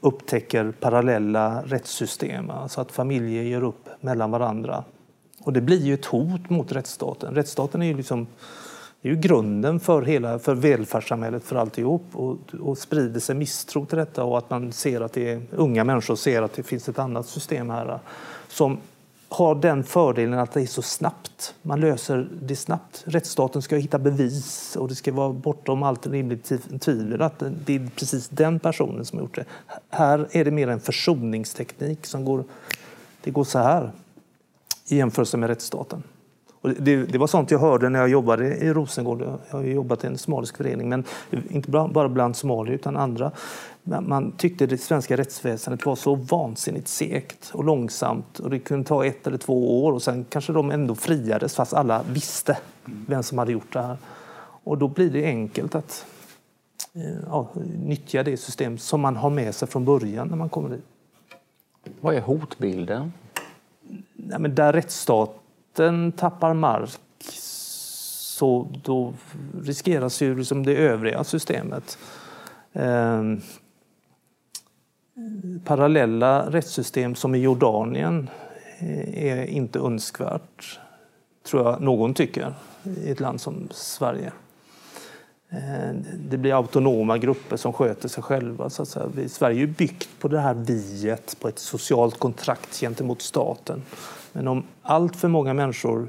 upptäcker 0.00 0.72
parallella 0.80 1.62
rättssystem, 1.66 2.50
alltså 2.50 2.80
att 2.80 2.92
familjer 2.92 3.42
gör 3.42 3.62
upp 3.62 3.88
mellan 4.00 4.30
varandra. 4.30 4.84
Och 5.42 5.52
det 5.52 5.60
blir 5.60 5.80
ju 5.80 5.94
ett 5.94 6.04
hot 6.04 6.50
mot 6.50 6.72
rättsstaten. 6.72 7.34
Rättsstaten 7.34 7.82
är 7.82 7.86
ju 7.86 7.96
liksom 7.96 8.26
det 9.02 9.08
är 9.08 9.12
ju 9.12 9.20
grunden 9.20 9.80
för, 9.80 10.02
hela, 10.02 10.38
för 10.38 10.54
välfärdssamhället, 10.54 11.44
för 11.44 11.56
alltihop. 11.56 12.04
Och, 12.12 12.38
och 12.60 12.78
sprider 12.78 13.20
sig 13.20 13.34
misstro 13.34 13.86
till 13.86 13.98
detta 13.98 14.24
och 14.24 14.38
att 14.38 14.50
man 14.50 14.72
ser 14.72 15.00
att 15.00 15.12
det 15.12 15.32
är, 15.32 15.42
unga 15.50 15.84
människor 15.84 16.16
ser 16.16 16.42
att 16.42 16.52
det 16.52 16.62
finns 16.62 16.88
ett 16.88 16.98
annat 16.98 17.26
system 17.26 17.70
här 17.70 17.98
som 18.48 18.78
har 19.30 19.54
den 19.54 19.84
fördelen 19.84 20.38
att 20.38 20.52
det 20.52 20.60
är 20.60 20.66
så 20.66 20.82
snabbt. 20.82 21.54
Man 21.62 21.80
löser 21.80 22.28
det 22.42 22.56
snabbt. 22.56 23.02
Rättsstaten 23.06 23.62
ska 23.62 23.76
hitta 23.76 23.98
bevis 23.98 24.76
och 24.76 24.88
det 24.88 24.94
ska 24.94 25.12
vara 25.12 25.32
bortom 25.32 25.82
allt 25.82 26.06
rimligt 26.06 26.52
tvivel 26.80 27.22
att 27.22 27.42
det 27.64 27.76
är 27.76 27.90
precis 27.96 28.28
den 28.28 28.58
personen 28.58 29.04
som 29.04 29.18
har 29.18 29.24
gjort 29.24 29.34
det. 29.34 29.44
Här 29.88 30.28
är 30.30 30.44
det 30.44 30.50
mer 30.50 30.68
en 30.68 30.80
försoningsteknik 30.80 32.06
som 32.06 32.24
går, 32.24 32.44
det 33.22 33.30
går 33.30 33.44
så 33.44 33.58
här 33.58 33.92
i 34.88 34.96
jämförelse 34.96 35.36
med 35.36 35.48
rättsstaten. 35.48 36.02
Och 36.60 36.70
det, 36.70 36.96
det, 36.96 37.18
var 37.18 37.26
sånt 37.26 37.50
jag 37.50 37.58
hörde 37.58 37.88
när 37.88 37.98
jag 37.98 38.08
jobbade 38.08 38.56
i 38.56 38.72
Rosengård. 38.72 39.22
Jag 39.50 39.58
har 39.58 39.62
jobbat 39.62 40.04
i 40.04 40.06
en 40.06 40.18
somalisk 40.18 40.56
förening, 40.56 40.88
men 40.88 41.04
inte 41.50 41.70
bara 41.70 42.08
bland 42.08 42.36
somalier 42.36 42.74
utan 42.74 42.96
andra. 42.96 43.32
Man 43.84 44.32
tyckte 44.32 44.66
det 44.66 44.78
svenska 44.78 45.16
rättsväsendet 45.16 45.86
var 45.86 45.96
så 45.96 46.14
vansinnigt 46.14 46.88
segt 46.88 47.50
och 47.52 47.64
långsamt 47.64 48.38
och 48.38 48.50
det 48.50 48.58
kunde 48.58 48.88
ta 48.88 49.04
ett 49.04 49.26
eller 49.26 49.38
två 49.38 49.84
år 49.84 49.92
och 49.92 50.02
sen 50.02 50.24
kanske 50.28 50.52
de 50.52 50.70
ändå 50.70 50.94
friades 50.94 51.54
fast 51.54 51.74
alla 51.74 52.02
visste 52.02 52.58
vem 52.84 53.22
som 53.22 53.38
hade 53.38 53.52
gjort 53.52 53.72
det 53.72 53.82
här. 53.82 53.96
Och 54.64 54.78
då 54.78 54.88
blir 54.88 55.10
det 55.10 55.24
enkelt 55.24 55.74
att 55.74 56.06
eh, 56.94 57.02
ja, 57.26 57.48
nyttja 57.84 58.22
det 58.22 58.36
system 58.36 58.78
som 58.78 59.00
man 59.00 59.16
har 59.16 59.30
med 59.30 59.54
sig 59.54 59.68
från 59.68 59.84
början 59.84 60.28
när 60.28 60.36
man 60.36 60.48
kommer 60.48 60.68
dit. 60.68 60.84
Vad 62.00 62.14
är 62.14 62.20
hotbilden? 62.20 63.12
Nej, 64.14 64.38
men 64.38 64.54
där 64.54 64.72
rättsstat 64.72 65.40
staten 65.72 66.12
tappar 66.12 66.54
mark 66.54 67.00
så 67.22 68.68
då 68.82 69.14
riskeras 69.62 70.22
ju 70.22 70.38
liksom 70.38 70.66
det 70.66 70.76
övriga 70.76 71.24
systemet. 71.24 71.98
Parallella 75.64 76.50
rättssystem 76.50 77.14
som 77.14 77.34
i 77.34 77.38
Jordanien 77.38 78.30
eh, 78.78 79.24
är 79.24 79.44
inte 79.44 79.78
önskvärt, 79.78 80.80
tror 81.46 81.62
jag 81.64 81.80
någon 81.80 82.14
tycker, 82.14 82.54
i 83.04 83.10
ett 83.10 83.20
land 83.20 83.40
som 83.40 83.68
Sverige. 83.70 84.32
Eh, 85.50 85.94
det 86.28 86.38
blir 86.38 86.54
autonoma 86.54 87.18
grupper 87.18 87.56
som 87.56 87.72
sköter 87.72 88.08
sig 88.08 88.22
själva. 88.22 88.70
Så 88.70 88.82
att 88.82 88.88
säga. 88.88 89.28
Sverige 89.28 89.62
är 89.62 89.66
byggt 89.66 90.08
på 90.18 90.28
det 90.28 90.40
här 90.40 90.54
viet, 90.54 91.36
på 91.40 91.48
ett 91.48 91.58
socialt 91.58 92.18
kontrakt 92.18 92.80
gentemot 92.80 93.22
staten. 93.22 93.82
Men 94.32 94.48
om 94.48 94.64
allt 94.82 95.16
för 95.16 95.28
många 95.28 95.54
människor 95.54 96.08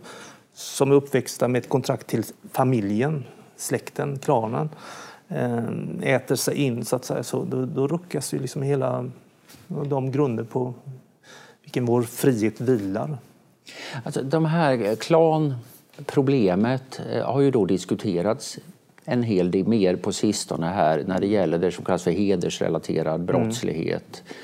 som 0.53 0.91
är 0.91 0.96
uppväxta 0.96 1.48
med 1.48 1.60
ett 1.60 1.70
kontrakt 1.70 2.08
till 2.08 2.24
familjen, 2.51 3.24
släkten, 3.56 4.20
klanen, 4.20 4.70
äter 6.02 6.36
sig 6.36 6.56
in 6.56 6.86
så 6.86 6.96
att 6.96 7.06
säga, 7.06 7.24
så 7.24 7.44
då, 7.44 7.66
då 7.66 7.88
ruckas 7.88 8.34
ju 8.34 8.40
liksom 8.40 8.62
hela 8.62 9.10
de 9.68 10.12
grunder 10.12 10.44
på 10.44 10.74
vilken 11.64 11.86
vår 11.86 12.02
frihet 12.02 12.62
vilar. 12.62 13.18
Alltså, 14.04 14.24
de 14.24 14.46
här 14.46 14.96
klanproblemet 14.96 17.02
eh, 17.12 17.26
har 17.26 17.42
ju 17.42 17.52
då 17.52 17.66
diskuterats 17.66 18.58
en 19.06 19.24
hel 19.24 19.52
del 19.52 19.68
mer 19.68 19.96
på 19.96 20.12
sistone 20.12 20.68
här 20.68 21.04
när 21.08 21.20
det 21.20 21.28
gäller 21.28 21.58
det 21.58 21.72
som 21.72 21.86
kallas 21.86 22.04
för 22.04 22.12
hedersrelaterad 22.12 23.22
brottslighet. 23.22 24.24
Mm. 24.26 24.36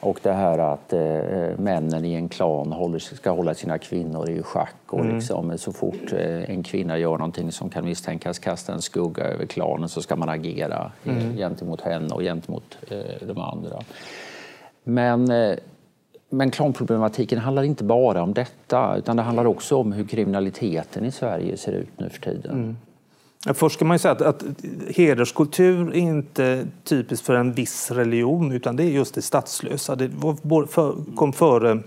Och 0.00 0.20
det 0.22 0.32
här 0.32 0.58
att 0.58 0.92
eh, 0.92 1.58
männen 1.58 2.04
i 2.04 2.14
en 2.14 2.28
klan 2.28 2.72
håller, 2.72 2.98
ska 2.98 3.30
hålla 3.30 3.54
sina 3.54 3.78
kvinnor 3.78 4.30
i 4.30 4.42
schack. 4.42 4.74
Och 4.86 5.00
mm. 5.00 5.14
liksom, 5.14 5.58
så 5.58 5.72
fort 5.72 6.12
eh, 6.12 6.50
en 6.50 6.62
kvinna 6.62 6.98
gör 6.98 7.18
någonting 7.18 7.52
som 7.52 7.70
kan 7.70 7.84
misstänkas 7.84 8.38
kasta 8.38 8.72
en 8.72 8.82
skugga 8.82 9.24
över 9.24 9.46
klanen 9.46 9.88
så 9.88 10.02
ska 10.02 10.16
man 10.16 10.28
agera 10.28 10.92
eh, 11.04 11.24
mm. 11.24 11.36
gentemot 11.36 11.80
henne 11.80 12.14
och 12.14 12.20
gentemot 12.20 12.78
eh, 12.90 13.26
de 13.26 13.38
andra. 13.38 13.82
Men, 14.84 15.30
eh, 15.30 15.56
men 16.28 16.50
klanproblematiken 16.50 17.38
handlar 17.38 17.62
inte 17.62 17.84
bara 17.84 18.22
om 18.22 18.34
detta 18.34 18.96
utan 18.96 19.16
det 19.16 19.22
handlar 19.22 19.44
också 19.44 19.76
om 19.76 19.92
hur 19.92 20.04
kriminaliteten 20.04 21.04
i 21.04 21.10
Sverige 21.10 21.56
ser 21.56 21.72
ut 21.72 22.00
nu 22.00 22.08
för 22.08 22.20
tiden. 22.20 22.54
Mm. 22.54 22.76
Först 23.54 23.76
ska 23.76 23.84
man 23.84 23.94
ju 23.94 23.98
säga 23.98 24.12
att, 24.12 24.22
att 24.22 24.44
hederskultur 24.88 25.88
är 25.88 25.94
inte 25.94 26.66
typiskt 26.84 27.26
för 27.26 27.34
en 27.34 27.52
viss 27.52 27.90
religion 27.90 28.52
utan 28.52 28.76
det 28.76 28.84
är 28.84 28.90
just 28.90 29.14
det 29.14 29.22
statslösa. 29.22 29.96
Det 29.96 30.10
var 30.42 30.66
för, 30.66 31.14
kom 31.14 31.32
före 31.32 31.82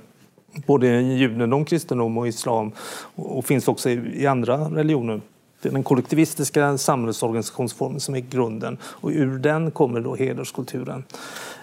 både 0.67 1.01
judendom, 1.01 1.65
kristendom 1.65 2.17
och 2.17 2.27
islam 2.27 2.71
och 3.15 3.45
finns 3.45 3.67
också 3.67 3.89
i, 3.89 4.21
i 4.21 4.27
andra 4.27 4.57
religioner. 4.57 5.21
Den 5.61 5.83
kollektivistiska 5.83 6.77
samhällsorganisationsformen 6.77 7.99
som 7.99 8.15
är 8.15 8.19
grunden 8.19 8.77
och 8.83 9.09
ur 9.09 9.39
den 9.39 9.71
kommer 9.71 10.01
då 10.01 10.15
hederskulturen. 10.15 11.03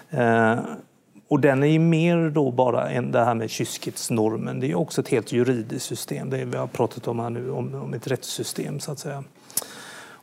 Eh, 0.09 0.55
och 1.27 1.39
den 1.39 1.63
är 1.63 1.67
ju 1.67 1.79
mer 1.79 2.29
då 2.29 2.51
bara 2.51 2.89
än 2.89 3.11
det 3.11 3.25
här 3.25 3.35
med 3.35 3.49
kyskhetsnormen. 3.49 4.59
Det 4.59 4.71
är 4.71 4.75
också 4.75 5.01
ett 5.01 5.07
helt 5.07 5.31
juridiskt 5.31 5.85
system. 5.85 6.29
Det 6.29 6.45
vi 6.45 6.57
har 6.57 6.67
pratat 6.67 7.07
om 7.07 7.19
här 7.19 7.29
nu, 7.29 7.51
om, 7.51 7.75
om 7.75 7.93
ett 7.93 8.07
rättssystem 8.07 8.79
så 8.79 8.91
att 8.91 8.99
säga. 8.99 9.23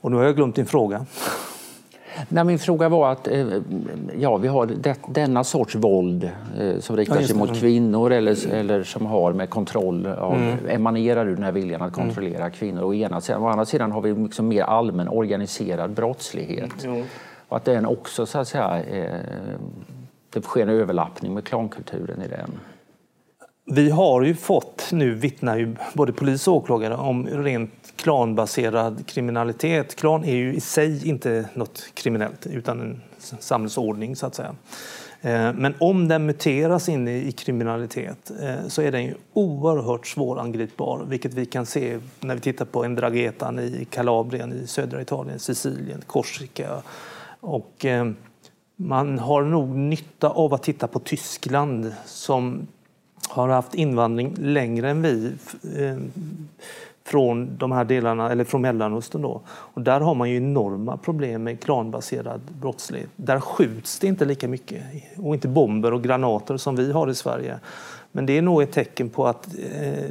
Och 0.04 0.10
nu 0.10 0.16
har 0.16 0.24
jag 0.24 0.36
glömt 0.36 0.56
din 0.56 0.66
fråga. 0.66 1.06
Nej, 2.28 2.44
min 2.44 2.58
fråga 2.58 2.88
var 2.88 3.12
att 3.12 3.28
eh, 3.28 3.46
ja, 4.18 4.36
vi 4.36 4.48
har 4.48 4.66
det, 4.66 4.96
denna 5.08 5.44
sorts 5.44 5.74
våld 5.74 6.30
eh, 6.58 6.78
som 6.78 6.96
riktar 6.96 7.22
sig 7.22 7.36
mot 7.36 7.60
kvinnor 7.60 8.12
eller, 8.12 8.52
eller 8.52 8.82
som 8.82 9.06
har 9.06 9.32
med 9.32 9.50
kontroll 9.50 10.06
av, 10.06 10.34
mm. 10.34 10.58
emanerar 10.68 11.26
ur 11.26 11.34
den 11.34 11.44
här 11.44 11.52
viljan 11.52 11.82
att 11.82 11.96
mm. 11.96 12.06
kontrollera 12.06 12.42
mm. 12.42 12.50
kvinnor. 12.50 12.82
Och 12.82 12.94
ena 12.94 13.20
sidan, 13.20 13.42
å 13.42 13.48
andra 13.48 13.64
sidan 13.64 13.92
har 13.92 14.00
vi 14.00 14.14
liksom 14.14 14.48
mer 14.48 14.62
allmän 14.62 15.08
organiserad 15.08 15.90
brottslighet. 15.90 16.84
Mm. 16.84 17.04
Och 17.48 17.56
att 17.56 17.64
den 17.64 17.86
också 17.86 18.26
så 18.26 18.38
att 18.38 18.48
säga, 18.48 18.82
eh, 18.82 19.20
det 20.30 20.42
sker 20.42 20.62
en 20.62 20.68
överlappning 20.68 21.34
med 21.34 21.44
klankulturen 21.44 22.22
i 22.22 22.28
den. 22.28 22.50
Vi 23.66 23.90
har 23.90 24.22
ju 24.22 24.34
fått, 24.34 24.88
nu 24.92 25.14
vittnar 25.14 25.56
ju 25.56 25.76
både 25.94 26.12
polis 26.12 26.48
och 26.48 26.54
åklagare 26.54 26.96
om 26.96 27.26
rent 27.26 27.92
klanbaserad 27.96 29.06
kriminalitet. 29.06 29.96
Klan 29.96 30.24
är 30.24 30.34
ju 30.34 30.54
i 30.54 30.60
sig 30.60 31.08
inte 31.08 31.48
något 31.54 31.84
kriminellt 31.94 32.46
utan 32.46 32.80
en 32.80 33.00
samhällsordning 33.18 34.16
så 34.16 34.26
att 34.26 34.34
säga. 34.34 34.54
Eh, 35.20 35.52
men 35.52 35.74
om 35.80 36.08
den 36.08 36.26
muteras 36.26 36.88
in 36.88 37.08
i 37.08 37.32
kriminalitet 37.32 38.30
eh, 38.42 38.68
så 38.68 38.82
är 38.82 38.92
den 38.92 39.04
ju 39.04 39.14
oerhört 39.32 40.06
svårangripbar, 40.06 41.04
vilket 41.08 41.34
vi 41.34 41.46
kan 41.46 41.66
se 41.66 41.98
när 42.20 42.34
vi 42.34 42.40
tittar 42.40 42.64
på 42.64 42.88
Ndrangetan 42.88 43.58
i 43.58 43.86
Kalabrien 43.90 44.52
i 44.52 44.66
södra 44.66 45.02
Italien, 45.02 45.38
Sicilien, 45.38 46.02
Korsika. 46.06 46.82
Och 47.40 47.84
eh, 47.84 48.10
man 48.76 49.18
har 49.18 49.42
nog 49.42 49.68
nytta 49.68 50.28
av 50.28 50.54
att 50.54 50.62
titta 50.62 50.86
på 50.86 50.98
Tyskland 50.98 51.92
som 52.06 52.66
har 53.28 53.48
haft 53.48 53.74
invandring 53.74 54.34
längre 54.38 54.90
än 54.90 55.02
vi 55.02 55.32
eh, 55.76 55.96
från 57.04 57.56
de 57.56 57.72
här 57.72 57.84
delarna, 57.84 58.30
eller 58.30 58.44
från 58.44 58.62
Mellanöstern. 58.62 59.22
Då. 59.22 59.40
Och 59.46 59.82
där 59.82 60.00
har 60.00 60.14
man 60.14 60.30
ju 60.30 60.36
enorma 60.36 60.96
problem 60.96 61.42
med 61.42 61.60
klanbaserad 61.60 62.40
brottslighet. 62.60 63.10
Där 63.16 63.40
skjuts 63.40 63.98
det 63.98 64.06
inte 64.06 64.24
lika 64.24 64.48
mycket 64.48 64.82
och 65.16 65.34
inte 65.34 65.48
bomber 65.48 65.92
och 65.92 66.02
granater 66.02 66.56
som 66.56 66.76
vi 66.76 66.92
har 66.92 67.10
i 67.10 67.14
Sverige. 67.14 67.58
Men 68.12 68.26
det 68.26 68.38
är 68.38 68.42
nog 68.42 68.62
ett 68.62 68.72
tecken 68.72 69.08
på 69.08 69.26
att 69.26 69.46
eh, 69.46 70.04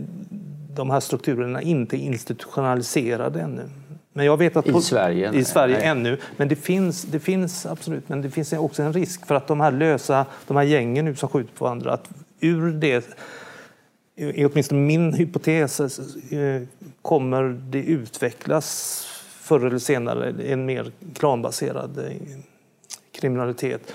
de 0.75 0.89
här 0.89 0.99
strukturerna 0.99 1.61
inte 1.61 1.97
är 1.97 1.99
institutionaliserade 1.99 3.41
ännu. 3.41 3.69
Men 4.13 4.25
jag 4.25 4.37
vet 4.37 4.55
att 4.55 4.65
på, 4.65 4.79
I 4.79 4.81
Sverige? 4.81 5.33
I 5.33 5.43
Sverige 5.43 5.77
nej. 5.77 5.87
ännu. 5.87 6.17
Men 6.37 6.47
det 6.47 6.55
finns, 6.55 7.03
det 7.03 7.19
finns 7.19 7.65
absolut, 7.65 8.09
men 8.09 8.21
det 8.21 8.29
finns 8.29 8.53
också 8.53 8.83
en 8.83 8.93
risk 8.93 9.25
för 9.25 9.35
att 9.35 9.47
de 9.47 9.59
här 9.61 9.71
lösa, 9.71 10.25
de 10.47 10.57
här 10.57 10.63
gängen 10.63 11.05
nu 11.05 11.15
som 11.15 11.29
skjuter 11.29 11.53
på 11.57 11.65
varandra, 11.65 11.93
att 11.93 12.09
ur 12.43 12.71
det, 12.71 13.15
är 14.15 14.51
åtminstone 14.51 14.81
min 14.81 15.13
hypotes, 15.13 15.79
eh, 16.31 16.61
kommer 17.01 17.43
det 17.43 17.83
utvecklas 17.83 19.03
förr 19.43 19.65
eller 19.65 19.79
senare 19.79 20.33
en 20.51 20.65
mer 20.65 20.91
klanbaserad 21.13 21.97
eh, 21.97 22.37
kriminalitet. 23.11 23.93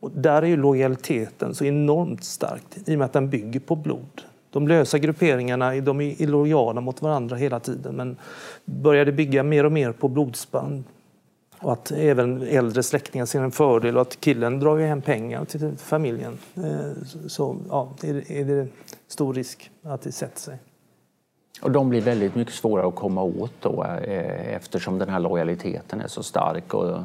Och 0.00 0.10
där 0.10 0.42
är 0.42 0.46
ju 0.46 0.56
lojaliteten 0.56 1.54
så 1.54 1.64
enormt 1.64 2.24
stark 2.24 2.62
i 2.86 2.94
och 2.94 2.98
med 2.98 3.04
att 3.04 3.12
den 3.12 3.30
bygger 3.30 3.60
på 3.60 3.76
blod. 3.76 4.22
De 4.50 4.68
lösa 4.68 4.98
grupperingarna 4.98 5.74
de 5.80 6.00
är 6.00 6.22
illojala 6.22 6.80
mot 6.80 7.02
varandra 7.02 7.36
hela 7.36 7.60
tiden 7.60 7.96
men 7.96 8.16
började 8.64 9.12
bygga 9.12 9.42
mer 9.42 9.66
och 9.66 9.72
mer 9.72 9.92
på 9.92 10.08
blodsband. 10.08 10.84
Och 11.62 11.72
att 11.72 11.90
även 11.90 12.42
äldre 12.42 12.82
släktingar 12.82 13.26
ser 13.26 13.42
en 13.42 13.50
fördel 13.50 13.96
och 13.96 14.02
att 14.02 14.20
killen 14.20 14.60
drar 14.60 14.76
ju 14.76 14.86
hem 14.86 15.02
pengar 15.02 15.44
till 15.44 15.76
familjen. 15.76 16.38
Eh, 16.54 17.02
så 17.26 17.56
ja, 17.68 17.92
är 18.28 18.44
det 18.44 18.68
stor 19.08 19.34
risk 19.34 19.70
att 19.82 20.02
det 20.02 20.12
sätter 20.12 20.40
sig. 20.40 20.58
Och 21.62 21.70
de 21.70 21.88
blir 21.88 22.00
väldigt 22.00 22.34
mycket 22.34 22.54
svårare 22.54 22.88
att 22.88 22.94
komma 22.94 23.22
åt 23.22 23.52
då 23.60 23.84
eh, 23.84 24.54
eftersom 24.54 24.98
den 24.98 25.08
här 25.08 25.20
lojaliteten 25.20 26.00
är 26.00 26.08
så 26.08 26.22
stark 26.22 26.74
och 26.74 26.98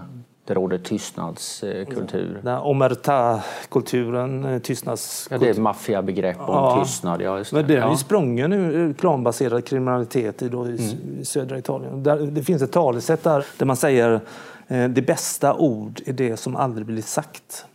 det 0.46 0.54
råder 0.54 0.78
tystnadskultur. 0.78 2.40
Den 2.44 2.58
omerta-kulturen, 2.58 4.46
eh, 4.46 4.60
tystnadskultur. 4.60 5.48
Ja, 5.48 5.54
det 5.54 5.60
är 5.60 5.62
maffiabegrepp 5.62 6.40
om 6.40 6.56
ja. 6.56 6.84
tystnad. 6.84 7.22
Ja, 7.22 7.38
just 7.38 7.52
det. 7.52 7.58
Men 7.58 7.68
det 7.68 7.74
är 7.74 7.78
ja. 7.78 7.96
sprungen 7.96 8.54
ur 8.54 8.94
klanbaserad 8.94 9.66
kriminalitet 9.66 10.42
i, 10.42 10.50
då, 10.50 10.68
i 10.68 10.70
mm. 10.70 11.25
södra 11.25 11.58
Italien. 11.58 12.04
Där, 12.04 12.18
det 12.18 12.44
finns 12.44 12.62
ett 12.62 12.72
talesätt 12.72 13.24
där, 13.24 13.46
där 13.58 13.66
man 13.66 13.75
säger 13.75 14.22
eh, 14.68 14.88
det 14.88 15.02
bästa 15.02 15.56
ord 15.56 16.02
är 16.06 16.14
det 16.14 16.38
som 16.38 16.56
aldrig 16.56 16.88
blir 16.88 17.02
sagt. 17.02 17.66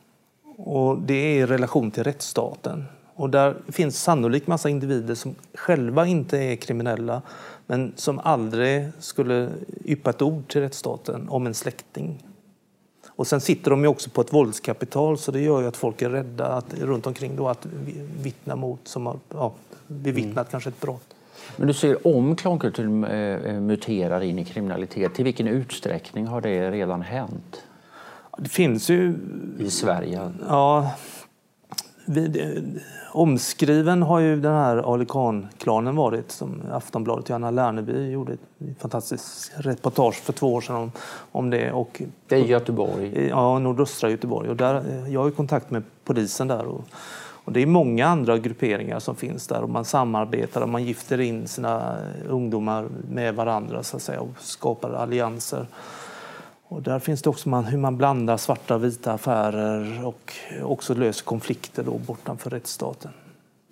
Och 0.57 0.99
det 0.99 1.15
är 1.15 1.43
i 1.43 1.47
relation 1.47 1.91
till 1.91 2.05
rättsstaten. 2.05 2.85
Och 3.15 3.31
där 3.31 3.57
finns 3.69 4.03
sannolikt 4.03 4.47
massa 4.47 4.69
individer 4.69 5.15
som 5.15 5.35
själva 5.55 6.07
inte 6.07 6.39
är 6.39 6.57
kriminella 6.57 7.23
men 7.67 7.93
som 7.97 8.19
aldrig 8.19 8.89
skulle 8.99 9.49
yppa 9.85 10.11
ett 10.11 10.23
ord 10.23 10.49
till 10.49 10.61
rättsstaten 10.61 11.29
om 11.29 11.47
en 11.47 11.55
släkting. 11.55 12.23
Och 13.17 13.27
sen 13.27 13.41
sitter 13.41 13.71
de 13.71 13.83
ju 13.83 13.89
också 13.89 14.11
på 14.11 14.21
ett 14.21 14.33
våldskapital 14.33 15.19
så 15.19 15.33
det 15.33 15.41
gör 15.41 15.61
ju 15.61 15.67
att 15.67 15.77
folk 15.77 16.03
är 16.03 16.11
rädda 16.11 16.47
att, 16.47 16.75
runt 16.75 17.07
omkring 17.07 17.37
då 17.37 17.49
att 17.49 17.67
vittna 18.23 18.57
mot 18.57 18.89
som 18.89 19.07
har 19.07 19.17
ja, 19.29 19.53
bevittnat 19.87 20.37
mm. 20.37 20.51
kanske 20.51 20.71
ett 20.71 20.81
brott. 20.81 21.15
Men 21.57 21.67
du 21.67 21.75
ser 21.75 22.07
om 22.07 22.37
klankulturen 22.37 23.05
eh, 23.05 23.61
muterar 23.61 24.21
in 24.21 24.39
i 24.39 24.45
kriminalitet, 24.45 25.21
i 25.21 25.23
vilken 25.23 25.49
utsträckning 25.49 26.27
har 26.27 26.41
det 26.41 26.71
redan 26.71 27.03
hänt? 27.03 27.63
Det 28.39 28.49
finns 28.49 28.91
ju... 28.91 29.15
I 29.59 29.71
Sverige? 29.71 30.33
Ja, 30.49 30.91
omskriven 33.13 34.03
har 34.03 34.21
ju 34.21 34.41
den 34.41 34.55
här 34.55 34.93
Ali 34.93 35.07
Khan-klanen 35.07 35.97
varit 35.97 36.31
som 36.31 36.63
Aftonbladet 36.73 37.29
Johanna 37.29 37.51
Lerneby 37.51 38.11
gjorde 38.11 38.33
ett 38.33 38.41
fantastiskt 38.79 39.53
reportage 39.57 40.15
för 40.15 40.33
två 40.33 40.55
år 40.55 40.61
sedan 40.61 40.77
om, 40.77 40.93
om 41.33 41.51
det. 41.51 41.73
Och, 41.73 42.03
det 42.29 42.37
är 42.37 42.39
Göteborg? 42.39 43.29
Ja, 43.29 43.59
nordöstra 43.59 44.11
Göteborg. 44.11 44.49
Och 44.49 44.57
där, 44.57 45.07
jag 45.09 45.21
har 45.21 45.27
ju 45.27 45.33
kontakt 45.33 45.71
med 45.71 45.83
polisen 46.05 46.49
där. 46.49 46.67
Och, 46.67 46.85
och 47.45 47.53
det 47.53 47.63
är 47.63 47.67
många 47.67 48.07
andra 48.07 48.39
grupperingar 48.39 48.99
som 48.99 49.17
finns 49.17 49.47
där 49.47 49.63
och 49.63 49.71
man 49.71 49.85
samarbetar 49.85 50.61
och 50.61 50.69
man 50.69 50.85
gifter 50.85 51.21
in 51.21 51.49
sina 51.49 51.97
ungdomar 52.29 52.89
med 53.11 53.35
varandra 53.35 53.83
så 53.83 53.97
att 53.97 54.03
säga, 54.03 54.21
och 54.21 54.31
skapar 54.39 54.93
allianser. 54.93 55.67
Och 56.71 56.83
där 56.83 56.99
finns 56.99 57.23
det 57.23 57.31
också 57.31 57.49
man, 57.49 57.65
hur 57.65 57.79
man 57.79 57.97
blandar 57.97 58.37
svarta 58.37 58.75
och 58.75 58.85
vita 58.85 59.13
affärer 59.13 60.05
och 60.05 60.33
också 60.63 60.95
löser 60.95 61.25
konflikter 61.25 61.83
då 61.83 61.99
bortanför 61.99 62.51
rättsstaten. 62.51 63.11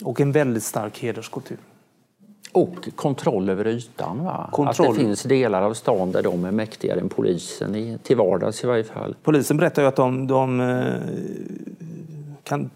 Och 0.04 0.20
en 0.20 0.32
väldigt 0.32 0.62
stark 0.62 0.98
hederskultur. 0.98 1.58
Och 2.52 2.88
kontroll 2.96 3.48
över 3.48 3.66
ytan. 3.66 4.24
Va? 4.24 4.48
Kontroll. 4.52 4.88
Att 4.88 4.94
det 4.94 5.00
finns 5.00 5.22
delar 5.22 5.62
av 5.62 5.74
stan 5.74 6.12
där 6.12 6.22
de 6.22 6.44
är 6.44 6.50
mäktigare 6.50 7.00
än 7.00 7.08
polisen, 7.08 7.74
i, 7.74 7.98
till 8.02 8.16
vardags 8.16 8.64
i 8.64 8.66
varje 8.66 8.84
fall. 8.84 9.16
Polisen 9.22 9.56
berättar 9.56 9.82
ju 9.82 9.88
att 9.88 9.96
de, 9.96 10.26
de 10.26 10.60
eh, 10.60 10.94
kan 12.42 12.70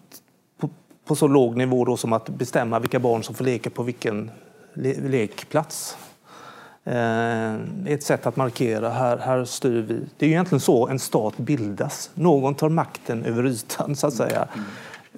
på, 0.58 0.68
på, 1.04 1.16
så 1.16 1.26
låg 1.26 1.56
nivå 1.56 1.84
då 1.84 1.96
som 1.96 2.12
att 2.12 2.28
bestämma 2.28 2.78
vilka 2.78 2.98
barn 2.98 3.22
som 3.22 3.34
får 3.34 3.44
leka 3.44 3.70
på 3.70 3.82
vilken 3.82 4.30
le, 4.74 4.94
lekplats 4.94 5.96
är 6.84 7.66
ett 7.86 8.02
sätt 8.02 8.26
att 8.26 8.36
markera, 8.36 8.90
här, 8.90 9.18
här 9.18 9.44
styr 9.44 9.82
vi. 9.82 10.00
Det 10.16 10.26
är 10.26 10.30
egentligen 10.30 10.60
så 10.60 10.88
en 10.88 10.98
stat 10.98 11.36
bildas. 11.36 12.10
Någon 12.14 12.54
tar 12.54 12.68
makten 12.68 13.24
över 13.24 13.46
ytan, 13.46 13.96
så 13.96 14.06
att 14.06 14.14
säga. 14.14 14.48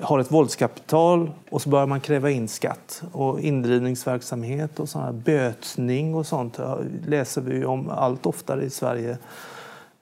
Har 0.01 0.19
ett 0.19 0.33
våldskapital 0.33 1.31
och 1.51 1.63
så 1.63 1.69
börjar 1.69 1.87
man 1.87 2.01
kräva 2.01 2.31
in 2.31 2.49
skatt. 2.49 3.03
Och 3.13 3.41
indrivningsverksamhet 3.41 4.81
och 4.81 4.89
sådana 4.89 5.13
bötning 5.13 6.15
och 6.15 6.27
sånt 6.27 6.59
läser 7.07 7.41
vi 7.41 7.65
om 7.65 7.91
allt 7.91 8.27
oftare 8.27 8.65
i 8.65 8.71
Sverige. 8.71 9.11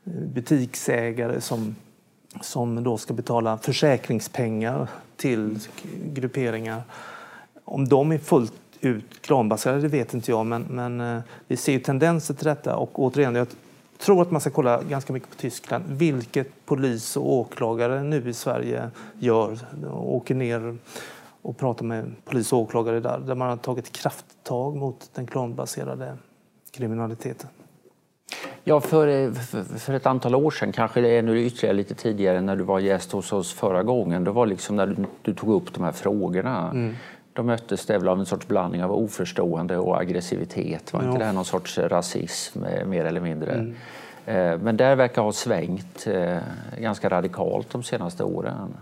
Eh, 0.05 0.13
butiksägare 0.13 1.41
som, 1.41 1.77
som 2.41 2.85
då 2.85 2.99
ska 2.99 3.15
betala 3.15 3.59
försäkringspengar 3.59 4.89
till 5.17 5.59
grupperingar. 6.05 6.83
Om 7.65 7.89
de 7.89 8.13
är 8.13 8.19
fullt 8.19 8.53
ut 8.83 9.23
klanbaserade 9.23 9.89
vet 9.89 10.15
inte 10.15 10.31
jag, 10.31 10.47
men, 10.47 10.63
men 10.63 11.01
eh, 11.01 11.23
vi 11.47 11.57
ser 11.57 11.79
tendenser 11.79 12.35
till 12.35 12.45
detta. 12.45 12.77
Och 12.77 12.99
återigen, 12.99 13.35
jag 13.35 13.47
tror 13.99 14.23
att 14.23 14.31
man 14.31 14.41
ska 14.41 14.51
kolla 14.51 14.83
ganska 14.83 15.13
mycket 15.13 15.31
på 15.31 15.37
Tyskland. 15.37 15.85
Vilket 15.89 16.67
polis 16.67 17.17
och 17.17 17.33
åklagare 17.33 18.03
nu 18.03 18.29
i 18.29 18.33
Sverige 18.33 18.91
gör. 19.19 19.59
Åker 19.93 20.35
ner 20.35 20.77
och 21.43 21.57
pratar 21.59 21.85
med 21.85 22.13
polis 22.25 22.53
och 22.53 22.59
åklagare 22.59 23.01
där, 23.01 23.19
där 23.19 23.35
man 23.35 23.49
har 23.49 23.57
tagit 23.57 23.93
krafttag 23.93 24.77
mot 24.77 25.11
den 25.15 25.27
klanbaserade 25.27 26.17
kriminaliteten. 26.71 27.49
Ja, 28.65 28.81
för, 28.81 29.33
för 29.79 29.93
ett 29.93 30.07
antal 30.07 30.35
år 30.35 30.51
sedan, 30.51 30.73
kanske 30.73 31.01
det 31.01 31.09
är 31.09 31.23
nu 31.23 31.45
ytterligare 31.45 31.77
lite 31.77 31.95
tidigare 31.95 32.41
när 32.41 32.57
du 32.57 32.65
var 32.65 32.79
gäst 32.79 33.13
hos 33.13 33.33
oss 33.33 33.53
förra 33.53 33.83
gången, 33.83 34.25
det 34.25 34.31
var 34.31 34.47
liksom 34.47 34.77
när 34.77 34.87
du, 34.87 34.97
du 35.23 35.35
tog 35.35 35.51
upp 35.51 35.75
de 35.75 35.85
här 35.85 35.93
frågorna. 35.93 36.71
Mm 36.71 36.95
de 37.33 37.47
möttes 37.47 37.87
det 37.87 37.97
av 37.97 38.19
en 38.19 38.27
sorts 38.27 38.49
blandning 38.49 38.85
av 38.85 38.93
oförstående 38.93 39.79
och 39.79 40.01
aggressivitet. 40.01 40.93
Var 40.93 41.03
ja. 41.03 41.09
inte 41.09 41.25
det 41.25 41.33
någon 41.33 41.45
sorts 41.45 41.79
rasism 41.79 42.65
eh, 42.65 42.87
mer 42.87 43.05
eller 43.05 43.21
mindre? 43.21 43.53
Mm. 43.53 43.75
Eh, 44.27 44.59
men 44.59 44.77
där 44.77 44.97
verkar 44.97 45.23
ha 45.23 45.33
svängt 45.33 46.07
eh, 46.07 46.39
ganska 46.79 47.09
radikalt 47.09 47.71
de 47.71 47.83
senaste 47.83 48.25
åren. 48.25 48.75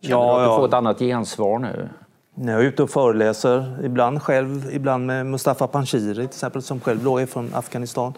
Känner 0.00 0.16
ja, 0.16 0.38
du 0.38 0.44
att 0.44 0.50
du 0.50 0.56
får 0.56 0.68
ett 0.68 0.74
annat 0.74 0.98
gensvar 0.98 1.58
nu? 1.58 1.88
När 2.34 2.52
jag 2.52 2.62
är 2.62 2.66
ute 2.66 2.82
och 2.82 2.90
föreläser, 2.90 3.78
ibland 3.84 4.22
själv, 4.22 4.70
ibland 4.72 5.06
med 5.06 5.26
Mustafa 5.26 5.66
Panshiri 5.66 6.14
till 6.14 6.24
exempel, 6.24 6.62
som 6.62 6.80
själv 6.80 7.06
är 7.06 7.26
från 7.26 7.54
Afghanistan. 7.54 8.12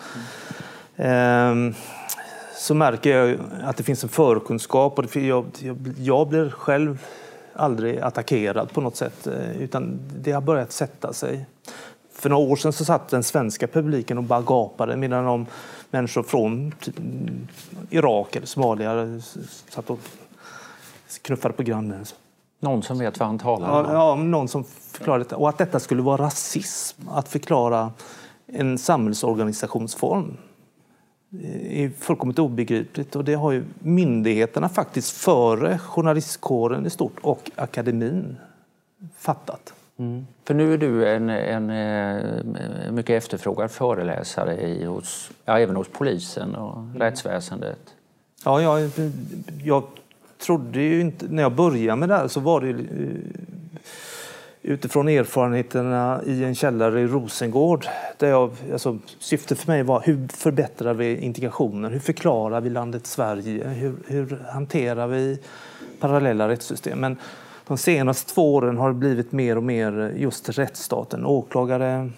Mm. 0.97 1.75
så 2.57 2.75
märker 2.75 3.17
jag 3.17 3.39
att 3.65 3.77
det 3.77 3.83
finns 3.83 4.03
en 4.03 4.09
förkunskap 4.09 4.99
och 4.99 5.17
jag, 5.17 5.45
jag, 5.61 5.95
jag 5.99 6.29
blir 6.29 6.51
själv 6.51 6.99
aldrig 7.57 7.99
attackerad 7.99 8.73
på 8.73 8.81
något 8.81 8.97
sätt, 8.97 9.27
eh, 9.27 9.63
utan 9.63 10.01
det 10.19 10.33
har 10.33 10.41
börjat 10.41 10.73
sätta 10.73 11.13
sig. 11.13 11.47
För 12.13 12.31
några 12.31 12.51
år 12.51 12.57
sedan 12.57 12.73
så 12.73 12.85
satt 12.85 13.09
den 13.09 13.23
svenska 13.23 13.67
publiken 13.67 14.19
och 14.19 14.25
bara 14.25 14.43
gapade 14.43 14.97
medan 14.97 15.25
de 15.25 15.47
människor 15.91 16.23
från 16.23 16.73
typ, 16.81 16.95
Irak 17.91 18.37
eller 18.37 18.47
Somalia 18.47 19.21
satt 19.69 19.91
och 19.91 19.99
knuffade 21.23 21.55
på 21.55 21.63
grannen. 21.63 22.05
Någon 22.61 22.83
som 22.83 22.99
vet 22.99 23.19
vad 23.19 23.29
han 23.29 23.39
talar 23.39 23.71
om? 23.71 23.87
Ja, 23.87 23.93
ja, 23.93 24.15
någon 24.15 24.49
som 24.49 24.65
förklarade 24.65 25.25
det. 25.29 25.35
Och 25.35 25.49
att 25.49 25.59
detta 25.59 25.81
skulle 25.81 26.03
vara 26.03 26.23
rasism, 26.23 27.09
att 27.09 27.29
förklara 27.29 27.93
en 28.47 28.79
samhällsorganisationsform 28.79 30.37
är 31.71 31.91
fullkomligt 31.91 32.39
obegripligt. 32.39 33.17
Och 33.17 33.25
det 33.25 33.35
har 33.35 33.53
ju 33.53 33.65
myndigheterna 33.79 34.69
faktiskt 34.69 35.11
före 35.11 35.79
journalistkåren 35.79 36.87
i 36.87 36.91
stort 36.91 37.17
och 37.21 37.51
akademin 37.55 38.37
fattat. 39.17 39.75
Mm. 39.97 40.27
För 40.45 40.55
nu 40.55 40.75
är 40.75 40.79
du 40.79 41.09
en, 41.09 41.31
en, 41.31 41.71
eh, 41.71 42.93
mycket 42.93 43.23
efterfrågad 43.23 43.71
föreläsare 43.71 44.61
i, 44.61 44.85
hos, 44.85 45.31
ja, 45.45 45.59
även 45.59 45.77
hos 45.77 45.89
polisen 45.89 46.55
och 46.55 46.79
mm. 46.79 46.99
rättsväsendet. 46.99 47.95
Ja, 48.45 48.63
jag, 48.63 48.91
jag 49.65 49.85
trodde 50.39 50.81
ju 50.81 51.01
inte... 51.01 51.27
När 51.29 51.43
jag 51.43 51.53
började 51.53 51.97
med 51.97 52.09
det 52.09 52.17
här 52.17 52.29
så 52.29 52.41
var 52.41 52.61
det 52.61 52.75
utifrån 54.67 55.09
erfarenheterna 55.09 56.21
i 56.27 56.45
en 56.45 56.55
källare 56.55 57.01
i 57.01 57.07
Rosengård. 57.07 57.87
Där 58.19 58.29
jag, 58.29 58.51
alltså, 58.73 58.99
syftet 59.19 59.59
för 59.59 59.73
mig 59.73 59.83
var 59.83 60.03
hur 60.05 60.29
förbättrar 60.29 60.95
vi 60.95 61.17
integrationen? 61.17 61.93
Hur 61.93 62.01
förklarar 62.01 62.61
vi 62.61 62.71
landet 62.71 63.07
Sverige? 63.07 63.69
Hur, 63.69 63.95
hur 64.07 64.43
hanterar 64.53 65.07
vi 65.07 65.39
parallella 66.01 66.49
rättssystem? 66.49 67.01
Men 67.01 67.17
de 67.67 67.79
senaste 67.79 68.35
två 68.35 68.55
åren 68.55 68.77
har 68.77 68.89
det 68.89 68.95
blivit 68.95 69.33
mer 69.33 69.57
och 69.57 69.63
mer 69.63 70.13
just 70.17 70.49
rättsstaten. 70.49 71.27
Åklagare, 71.27 72.11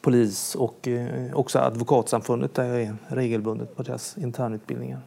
polis 0.00 0.54
och 0.54 0.88
eh, 0.88 1.34
också 1.34 1.58
Advokatsamfundet 1.58 2.54
där 2.54 2.64
jag 2.64 2.82
är 2.82 2.96
regelbundet 3.08 3.76
på 3.76 3.82
deras 3.82 4.18
internutbildningar. 4.18 5.00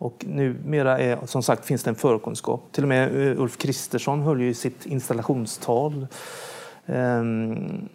Och 0.00 0.24
numera 0.28 0.98
är, 0.98 1.18
som 1.26 1.42
sagt, 1.42 1.64
finns 1.64 1.82
det 1.82 1.90
en 1.90 1.94
förkunskap. 1.94 2.62
Till 2.72 2.84
och 2.84 2.88
med 2.88 3.30
eh, 3.30 3.40
Ulf 3.40 3.58
Kristersson 3.58 4.22
höll 4.22 4.40
ju 4.40 4.54
sitt 4.54 4.86
installationstal 4.86 6.06
ehm, 6.86 7.88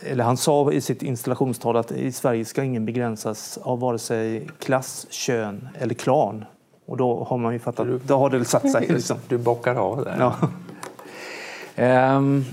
eller 0.00 0.24
han 0.24 0.36
sa 0.36 0.72
i 0.72 0.80
sitt 0.80 1.02
installationstal 1.02 1.76
att 1.76 1.92
i 1.92 2.12
Sverige 2.12 2.44
ska 2.44 2.64
ingen 2.64 2.86
begränsas 2.86 3.58
av 3.62 3.80
vare 3.80 3.98
sig 3.98 4.48
klass, 4.58 5.06
kön 5.10 5.68
eller 5.78 5.94
klan. 5.94 6.44
Och 6.86 6.96
då 6.96 7.24
har 7.24 7.38
man 7.38 7.52
ju 7.52 7.58
fattat, 7.58 7.88
då 8.06 8.16
har 8.16 8.30
det 8.30 8.44
satt 8.44 8.72
sig. 8.72 8.86
Liksom. 8.90 9.16
Du 9.28 9.38
bockar 9.38 9.74
av 9.74 10.04
det. 10.04 10.16
Ja. 10.18 10.34
Ehm, 11.76 12.44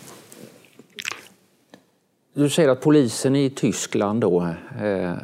du 2.44 2.50
säger 2.50 2.70
att 2.70 2.82
polisen 2.82 3.36
i 3.36 3.50
Tyskland 3.50 4.22
då, 4.22 4.48
eh, 4.82 5.12
eh, 5.12 5.18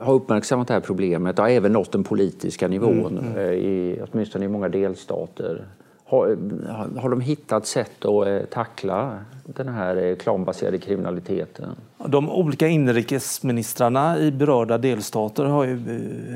har 0.00 0.14
uppmärksammat 0.14 0.68
det 0.68 0.74
här 0.74 0.80
problemet 0.80 1.38
och 1.38 1.44
har 1.44 1.50
även 1.50 1.72
nått 1.72 1.92
den 1.92 2.04
politiska 2.04 2.68
nivån, 2.68 3.18
Mm, 3.18 3.36
eh, 3.36 3.52
i, 3.52 4.00
åtminstone 4.12 4.44
i 4.44 4.48
många 4.48 4.68
delstater. 4.68 5.64
Har, 6.04 6.36
har 7.00 7.10
de 7.10 7.20
hittat 7.20 7.66
sätt 7.66 8.04
att 8.04 8.26
eh, 8.26 8.38
tackla 8.50 9.18
den 9.44 9.68
här 9.68 9.96
eh, 9.96 10.16
klanbaserade 10.16 10.78
kriminaliteten? 10.78 11.64
De 12.06 12.30
olika 12.30 12.68
inrikesministrarna 12.68 14.18
i 14.18 14.30
berörda 14.32 14.78
delstater, 14.78 15.44
har 15.44 15.64
ju, 15.64 15.72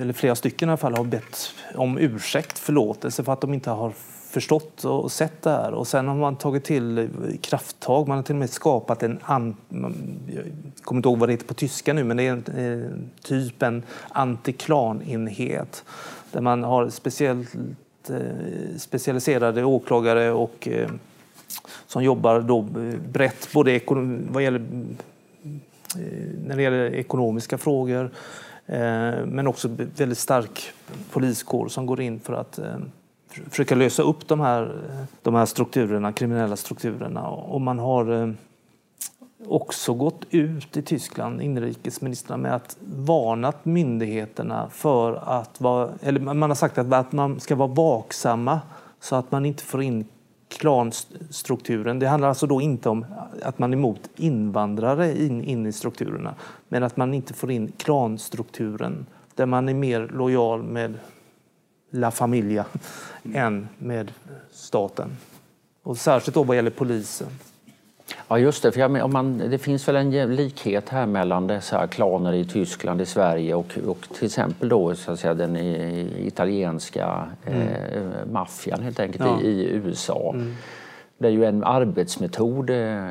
eller 0.03 0.13
flera 0.13 0.35
stycken 0.35 0.69
i 0.69 0.71
alla 0.71 0.77
fall, 0.77 0.97
har 0.97 1.05
bett 1.05 1.55
om 1.75 1.99
ursäkt, 1.99 2.59
förlåtelse 2.59 3.25
för 3.25 3.33
att 3.33 3.41
de 3.41 3.55
inte 3.55 3.71
har 3.71 3.93
förstått 4.29 4.85
och 4.85 5.13
sett 5.13 5.43
det 5.43 5.51
här. 5.51 5.73
Och 5.73 5.87
sen 5.87 6.09
har 6.09 6.15
man 6.15 6.37
tagit 6.37 6.65
till 6.65 7.09
krafttag. 7.41 8.09
Man 8.09 8.17
har 8.17 8.23
till 8.23 8.35
och 8.35 8.39
med 8.39 8.51
skapat 8.51 9.03
en, 9.03 9.19
an, 9.23 9.57
jag 10.27 10.45
kommer 10.83 10.99
inte 10.99 11.09
ihåg 11.09 11.19
vad 11.19 11.29
det 11.29 11.33
heter 11.33 11.47
på 11.47 11.55
tyska 11.55 11.93
nu, 11.93 12.05
men 12.05 12.17
det 12.17 12.23
är 12.23 12.33
en, 12.33 12.83
eh, 12.83 12.91
typ 13.23 13.63
en 13.63 13.83
antiklanenhet 14.09 15.85
där 16.33 16.41
man 16.41 16.65
har 16.65 16.89
speciellt 16.89 17.55
eh, 18.11 18.77
specialiserade 18.79 19.65
åklagare 19.65 20.31
och 20.31 20.69
eh, 20.69 20.91
som 21.87 22.05
jobbar 22.05 22.41
då 22.41 22.63
brett 23.13 23.49
både 23.53 23.73
ekonom, 23.73 24.21
vad 24.31 24.43
gäller, 24.43 24.67
när 26.47 26.57
det 26.57 26.63
gäller 26.63 26.95
ekonomiska 26.95 27.59
frågor 27.59 28.11
men 29.27 29.47
också 29.47 29.69
väldigt 29.97 30.19
stark 30.19 30.73
poliskår 31.11 31.69
som 31.69 31.87
går 31.87 32.01
in 32.01 32.21
för 32.21 32.33
att 32.33 32.59
försöka 33.29 33.75
lösa 33.75 34.03
upp 34.03 34.29
de 34.29 34.41
här, 34.41 34.83
de 35.23 35.35
här 35.35 35.47
strukturerna, 35.47 36.13
kriminella 36.13 36.57
strukturerna. 36.57 37.29
Och 37.29 37.61
man 37.61 37.79
har 37.79 38.23
eh, 38.23 38.31
också 39.47 39.95
gått 39.95 40.25
ut 40.31 40.77
i 40.77 40.83
Tyskland, 40.83 41.43
inrikesministrarna, 41.43 42.43
med 42.43 42.55
att 42.55 42.77
varnat 42.97 43.65
myndigheterna 43.65 44.69
för 44.71 45.15
att 45.15 45.61
vara, 45.61 45.91
eller 46.03 46.21
man 46.21 46.43
har 46.43 46.55
sagt 46.55 46.79
att 46.79 47.13
man 47.13 47.41
ska 47.41 47.57
vara 47.57 47.69
vaksamma 47.69 48.61
så 49.01 49.17
att 49.17 49.33
man 49.33 49.47
inte 49.47 49.63
får 49.63 49.83
in 49.83 50.05
klanstrukturen. 50.49 51.99
Det 51.99 52.09
handlar 52.09 52.29
alltså 52.29 52.47
då 52.47 52.61
inte 52.61 52.89
om 52.89 53.07
att 53.43 53.59
man 53.59 53.73
är 53.73 53.77
emot 53.77 54.01
invandrare 54.17 55.19
in, 55.23 55.45
in 55.45 55.67
i 55.67 55.73
strukturerna, 55.73 56.35
men 56.69 56.83
att 56.83 56.97
man 56.97 57.15
inte 57.15 57.35
får 57.35 57.51
in 57.51 57.73
klanstrukturen 57.77 59.07
där 59.35 59.47
man 59.47 59.69
är 59.69 59.75
mer 59.75 60.11
lojal 60.15 60.63
med 60.63 60.95
La 61.91 62.11
Familia 62.11 62.65
än 63.35 63.69
med 63.79 64.13
staten. 64.51 65.17
Och 65.83 65.97
särskilt 65.97 66.35
då 66.35 66.43
vad 66.43 66.57
gäller 66.57 66.71
polisen. 66.71 67.29
Ja 68.29 68.39
just 68.39 68.63
det, 68.63 68.73
för 68.73 68.81
jag, 68.81 69.05
om 69.05 69.13
man, 69.13 69.39
det 69.39 69.59
finns 69.59 69.89
väl 69.89 69.97
en 69.97 70.37
likhet 70.37 70.89
här 70.89 71.07
mellan 71.07 71.47
dessa 71.47 71.87
klaner 71.87 72.33
i 72.33 72.45
Tyskland, 72.45 73.01
i 73.01 73.07
Sverige 73.07 73.55
och, 73.55 73.79
och 73.87 74.07
till 74.15 74.27
exempel 74.27 74.69
då 74.69 74.95
så 74.95 75.13
att 75.13 75.21
säga, 75.21 75.35
den 75.35 75.57
italienska 75.57 77.29
mm. 77.47 77.69
eh, 77.69 78.27
maffian 78.33 78.83
helt 78.83 79.01
enkelt 79.01 79.25
ja. 79.25 79.41
i, 79.41 79.47
i, 79.47 79.71
USA. 79.73 80.33
Mm. 80.35 80.57
Där 81.19 81.29
ju 81.29 81.45
en 81.45 81.65
arbetsmetod 81.65 82.71
eh, 82.71 83.07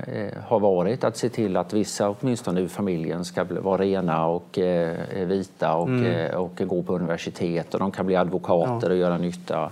har 0.48 0.60
varit 0.60 1.04
att 1.04 1.18
se 1.18 1.30
till 1.30 1.58
att 1.58 1.74
vissa, 1.74 2.10
åtminstone 2.10 2.62
ur 2.62 2.68
familjen, 2.68 3.26
ska 3.26 3.44
vara 3.44 3.82
rena 3.82 4.28
och 4.28 4.60
eh, 4.60 5.28
vita 5.28 5.76
och, 5.76 5.88
mm. 5.88 6.06
Eh, 6.06 6.36
och 6.36 6.62
gå 6.66 6.84
på 6.84 6.96
universitet 6.96 7.74
och 7.74 7.80
de 7.80 7.92
kan 7.92 8.06
bli 8.06 8.16
advokater 8.16 8.88
ja. 8.88 8.94
och 8.94 8.98
göra 8.98 9.18
nytta. 9.18 9.72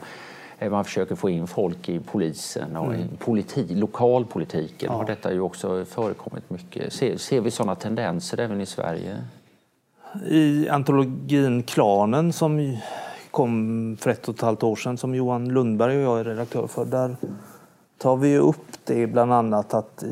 Eh, 0.60 0.72
man 0.72 0.86
försöker 0.86 1.16
få 1.16 1.30
in 1.30 1.48
folk 1.48 1.90
i 1.90 2.00
polisen 2.00 2.78
och 2.78 2.86
mm. 2.86 3.00
i 3.00 3.18
politi, 3.20 3.76
lokalpolitiken 3.76 4.90
ja. 4.92 4.98
har 4.98 5.06
detta 5.06 5.34
ju 5.34 5.40
också 5.40 5.86
förekommit 5.86 6.50
mycket. 6.50 6.94
Ser, 6.94 7.18
ser 7.18 7.42
vi 7.42 7.52
sådana 7.52 7.76
tendenser 7.76 8.40
även 8.40 8.62
i 8.62 8.66
Sverige? 8.66 9.18
I 10.30 10.70
antologin 10.70 11.64
Klanen 11.64 12.34
som 12.34 12.78
kom 13.32 13.98
för 14.00 14.10
ett 14.10 14.28
och 14.28 14.36
ett 14.36 14.42
halvt 14.42 14.64
år 14.64 14.76
sedan 14.76 14.98
som 14.98 15.16
Johan 15.16 15.50
Lundberg 15.50 15.98
och 15.98 16.04
jag 16.04 16.20
är 16.20 16.24
redaktör 16.24 16.68
för, 16.68 16.86
där 16.86 17.16
tar 17.98 18.16
vi 18.16 18.38
upp 18.38 18.66
det 18.84 19.08
bland 19.08 19.34
annat 19.34 19.74
att 19.74 20.04
eh, 20.04 20.10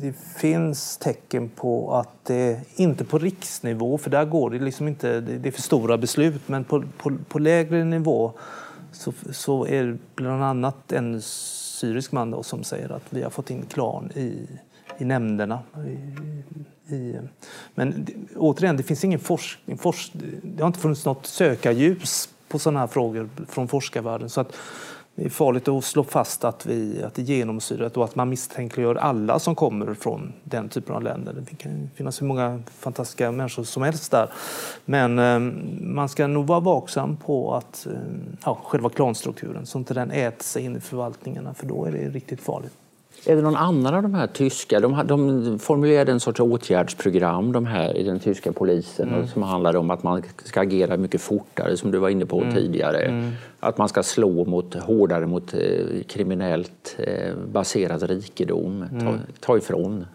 det 0.00 0.12
finns 0.12 0.96
tecken 0.96 1.48
på 1.48 1.94
att 1.94 2.24
det, 2.24 2.60
inte 2.76 3.04
på 3.04 3.18
riksnivå, 3.18 3.98
för 3.98 4.10
där 4.10 4.24
går 4.24 4.50
det 4.50 4.58
liksom 4.58 4.88
inte, 4.88 5.20
det 5.20 5.48
är 5.48 5.52
för 5.52 5.62
stora 5.62 5.98
beslut, 5.98 6.48
men 6.48 6.64
på, 6.64 6.84
på, 6.98 7.16
på 7.28 7.38
lägre 7.38 7.84
nivå 7.84 8.32
så, 8.92 9.12
så 9.32 9.66
är 9.66 9.84
det 9.84 9.98
bland 10.14 10.44
annat 10.44 10.92
en 10.92 11.22
syrisk 11.22 12.12
man 12.12 12.30
då 12.30 12.42
som 12.42 12.64
säger 12.64 12.92
att 12.92 13.02
vi 13.10 13.22
har 13.22 13.30
fått 13.30 13.50
in 13.50 13.66
klan 13.66 14.10
i, 14.14 14.46
i 14.98 15.04
nämnderna. 15.04 15.60
I, 16.88 16.94
i, 16.94 17.18
men 17.74 18.06
återigen, 18.36 18.76
det 18.76 18.82
finns 18.82 19.04
ingen 19.04 19.18
forskning. 19.18 19.78
Forsk, 19.78 20.12
det 20.42 20.62
har 20.62 20.66
inte 20.66 20.80
funnits 20.80 21.04
något 21.04 21.26
sökarljus 21.26 22.28
på 22.48 22.58
sådana 22.58 22.80
här 22.80 22.86
frågor 22.86 23.28
från 23.48 23.68
forskarvärlden. 23.68 24.30
Så 24.30 24.40
att 24.40 24.56
det 25.16 25.24
är 25.24 25.28
farligt 25.28 25.68
att 25.68 25.84
slå 25.84 26.04
fast 26.04 26.44
att, 26.44 26.66
vi, 26.66 27.02
att 27.02 27.14
det 27.14 27.22
är 27.22 27.26
genomsyrat 27.26 27.96
och 27.96 28.04
att 28.04 28.14
man 28.14 28.28
misstänkliggör 28.28 28.94
alla 28.94 29.38
som 29.38 29.54
kommer 29.54 29.94
från 29.94 30.32
den 30.44 30.68
typen 30.68 30.94
av 30.94 31.02
länder. 31.02 31.44
Det 31.50 31.56
kan 31.56 31.90
finnas 31.94 32.22
hur 32.22 32.26
många 32.26 32.62
fantastiska 32.78 33.32
människor 33.32 33.64
som 33.64 33.82
helst 33.82 34.10
där. 34.10 34.30
Men 34.84 35.18
ehm, 35.18 35.78
man 35.80 36.08
ska 36.08 36.26
nog 36.26 36.46
vara 36.46 36.60
vaksam 36.60 37.16
på 37.16 37.54
att 37.54 37.86
ehm, 37.86 38.36
ja, 38.44 38.58
själva 38.64 38.88
klanstrukturen, 38.88 39.66
så 39.66 39.78
inte 39.78 39.94
den 39.94 40.10
äter 40.10 40.44
sig 40.44 40.64
in 40.64 40.76
i 40.76 40.80
förvaltningarna 40.80 41.54
för 41.54 41.66
då 41.66 41.84
är 41.84 41.92
det 41.92 42.08
riktigt 42.08 42.40
farligt. 42.40 42.72
Är 43.26 43.36
det 43.36 43.42
någon 43.42 43.56
annan 43.56 43.94
av 43.94 44.02
de 44.02 44.14
här 44.14 44.26
tyska, 44.26 44.80
de, 44.80 45.02
de 45.06 45.58
formulerade 45.58 46.12
en 46.12 46.20
sorts 46.20 46.40
åtgärdsprogram 46.40 47.52
de 47.52 47.66
här 47.66 47.96
i 47.96 48.02
den 48.02 48.20
tyska 48.20 48.52
polisen 48.52 49.08
mm. 49.08 49.28
som 49.28 49.42
handlar 49.42 49.76
om 49.76 49.90
att 49.90 50.02
man 50.02 50.22
ska 50.44 50.60
agera 50.60 50.96
mycket 50.96 51.20
fortare 51.20 51.76
som 51.76 51.90
du 51.90 51.98
var 51.98 52.08
inne 52.08 52.26
på 52.26 52.40
mm. 52.40 52.54
tidigare. 52.54 52.98
Mm. 52.98 53.30
Att 53.60 53.78
man 53.78 53.88
ska 53.88 54.02
slå 54.02 54.44
mot, 54.44 54.74
hårdare 54.74 55.26
mot 55.26 55.54
eh, 55.54 55.60
kriminellt 56.06 56.96
eh, 56.98 57.34
baserad 57.52 58.02
rikedom, 58.02 58.84
ta, 58.90 59.06
mm. 59.06 59.20
ta 59.40 59.58
ifrån 59.58 60.06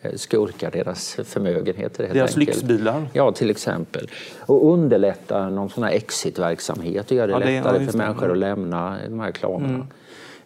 eh, 0.00 0.12
skurkar 0.14 0.70
deras 0.70 1.14
förmögenheter. 1.24 2.04
Helt 2.04 2.14
deras 2.14 2.36
enkelt. 2.36 2.56
lyxbilar? 2.56 3.06
Ja, 3.12 3.32
till 3.32 3.50
exempel. 3.50 4.08
Och 4.38 4.72
underlätta 4.72 5.48
någon 5.48 5.70
sån 5.70 5.84
här 5.84 5.92
exitverksamhet 5.92 7.10
och 7.10 7.16
göra 7.16 7.26
det, 7.26 7.32
ja, 7.32 7.38
det 7.38 7.44
lättare 7.44 7.86
för 7.86 7.98
människor 7.98 8.30
att 8.30 8.38
lämna 8.38 8.96
de 9.08 9.20
här 9.20 9.30
klanerna. 9.30 9.74
Mm. 9.74 9.86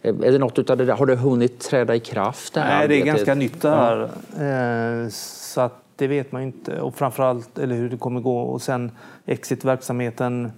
Är 0.04 0.32
det 0.32 0.38
något 0.38 0.58
utav 0.58 0.76
det 0.76 0.84
där? 0.84 0.94
Har 0.94 1.06
det 1.06 1.16
hunnit 1.16 1.60
träda 1.60 1.94
i 1.94 2.00
kraft? 2.00 2.54
Det 2.54 2.60
Nej, 2.60 2.72
arbetet? 2.72 2.88
det 2.88 3.10
är 3.10 3.14
ganska 3.14 3.34
nytt 3.34 3.62
det 3.62 3.70
här. 3.70 4.10
Ja. 4.38 4.44
Eh, 4.44 5.08
så 5.08 5.60
att 5.60 5.84
det 5.96 6.06
vet 6.06 6.32
man 6.32 6.42
inte. 6.42 6.80
Och 6.80 6.94
framförallt 6.94 7.58
eller 7.58 7.74
hur 7.74 7.90
det 7.90 7.96
kommer 7.96 8.20
gå. 8.20 8.38
Och 8.38 8.62
sen 8.62 8.90
exitverksamheten. 9.26 10.52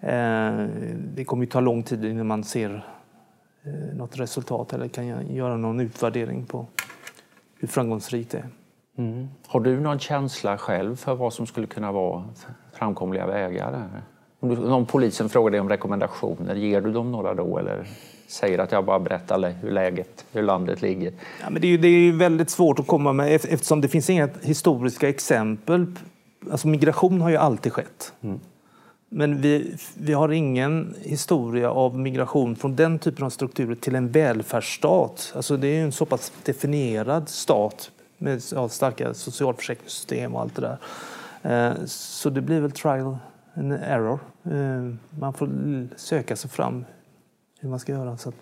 Eh, 0.00 0.66
det 1.14 1.24
kommer 1.26 1.44
ju 1.44 1.50
ta 1.50 1.60
lång 1.60 1.82
tid 1.82 2.04
innan 2.04 2.26
man 2.26 2.44
ser 2.44 2.86
eh, 3.64 3.96
något 3.96 4.18
resultat 4.18 4.72
eller 4.72 4.88
kan 4.88 5.34
göra 5.34 5.56
någon 5.56 5.80
utvärdering 5.80 6.44
på 6.46 6.66
hur 7.58 7.68
framgångsrikt 7.68 8.30
det 8.30 8.38
är. 8.38 8.48
Mm. 8.98 9.28
Har 9.46 9.60
du 9.60 9.80
någon 9.80 9.98
känsla 9.98 10.58
själv 10.58 10.96
för 10.96 11.14
vad 11.14 11.32
som 11.32 11.46
skulle 11.46 11.66
kunna 11.66 11.92
vara 11.92 12.24
framkomliga 12.72 13.26
vägar? 13.26 13.88
Om 14.40 14.86
polisen 14.86 15.28
frågar 15.28 15.50
dig 15.50 15.60
om 15.60 15.68
rekommendationer, 15.68 16.54
ger 16.54 16.80
du 16.80 16.92
dem 16.92 17.12
några 17.12 17.34
då? 17.34 17.58
Eller? 17.58 17.86
säger 18.26 18.58
att 18.58 18.72
jag 18.72 18.84
bara 18.84 18.98
berättar 18.98 19.54
hur 19.62 19.70
läget, 19.70 20.24
hur 20.32 20.42
landet 20.42 20.82
ligger. 20.82 21.12
Ja, 21.42 21.50
men 21.50 21.62
det, 21.62 21.68
är, 21.68 21.78
det 21.78 21.88
är 21.88 22.12
väldigt 22.12 22.50
svårt 22.50 22.78
att 22.78 22.86
komma 22.86 23.12
med 23.12 23.34
eftersom 23.34 23.80
det 23.80 23.88
finns 23.88 24.10
inga 24.10 24.28
historiska 24.42 25.08
exempel. 25.08 25.86
Alltså 26.50 26.68
migration 26.68 27.20
har 27.20 27.30
ju 27.30 27.36
alltid 27.36 27.72
skett. 27.72 28.12
Mm. 28.20 28.40
Men 29.08 29.40
vi, 29.40 29.76
vi 29.94 30.12
har 30.12 30.32
ingen 30.32 30.94
historia 31.02 31.70
av 31.70 31.98
migration 31.98 32.56
från 32.56 32.76
den 32.76 32.98
typen 32.98 33.24
av 33.24 33.30
strukturer 33.30 33.74
till 33.74 33.94
en 33.94 34.10
välfärdsstat. 34.10 35.32
Alltså 35.36 35.56
det 35.56 35.68
är 35.68 35.82
en 35.82 35.92
så 35.92 36.06
pass 36.06 36.32
definierad 36.44 37.28
stat 37.28 37.90
med 38.18 38.42
ja, 38.52 38.68
starka 38.68 39.14
socialförsäkringssystem 39.14 40.34
och 40.34 40.40
allt 40.40 40.56
det 40.56 40.62
där. 40.62 40.78
Eh, 41.42 41.74
så 41.86 42.30
det 42.30 42.40
blir 42.40 42.60
väl 42.60 42.72
trial 42.72 43.16
and 43.56 43.72
error. 43.72 44.18
Eh, 44.44 44.94
man 45.18 45.32
får 45.32 45.48
söka 45.96 46.36
sig 46.36 46.50
fram 46.50 46.84
hur 47.60 47.68
man 47.68 47.78
ska 47.78 47.92
göra. 47.92 48.16
Så 48.16 48.32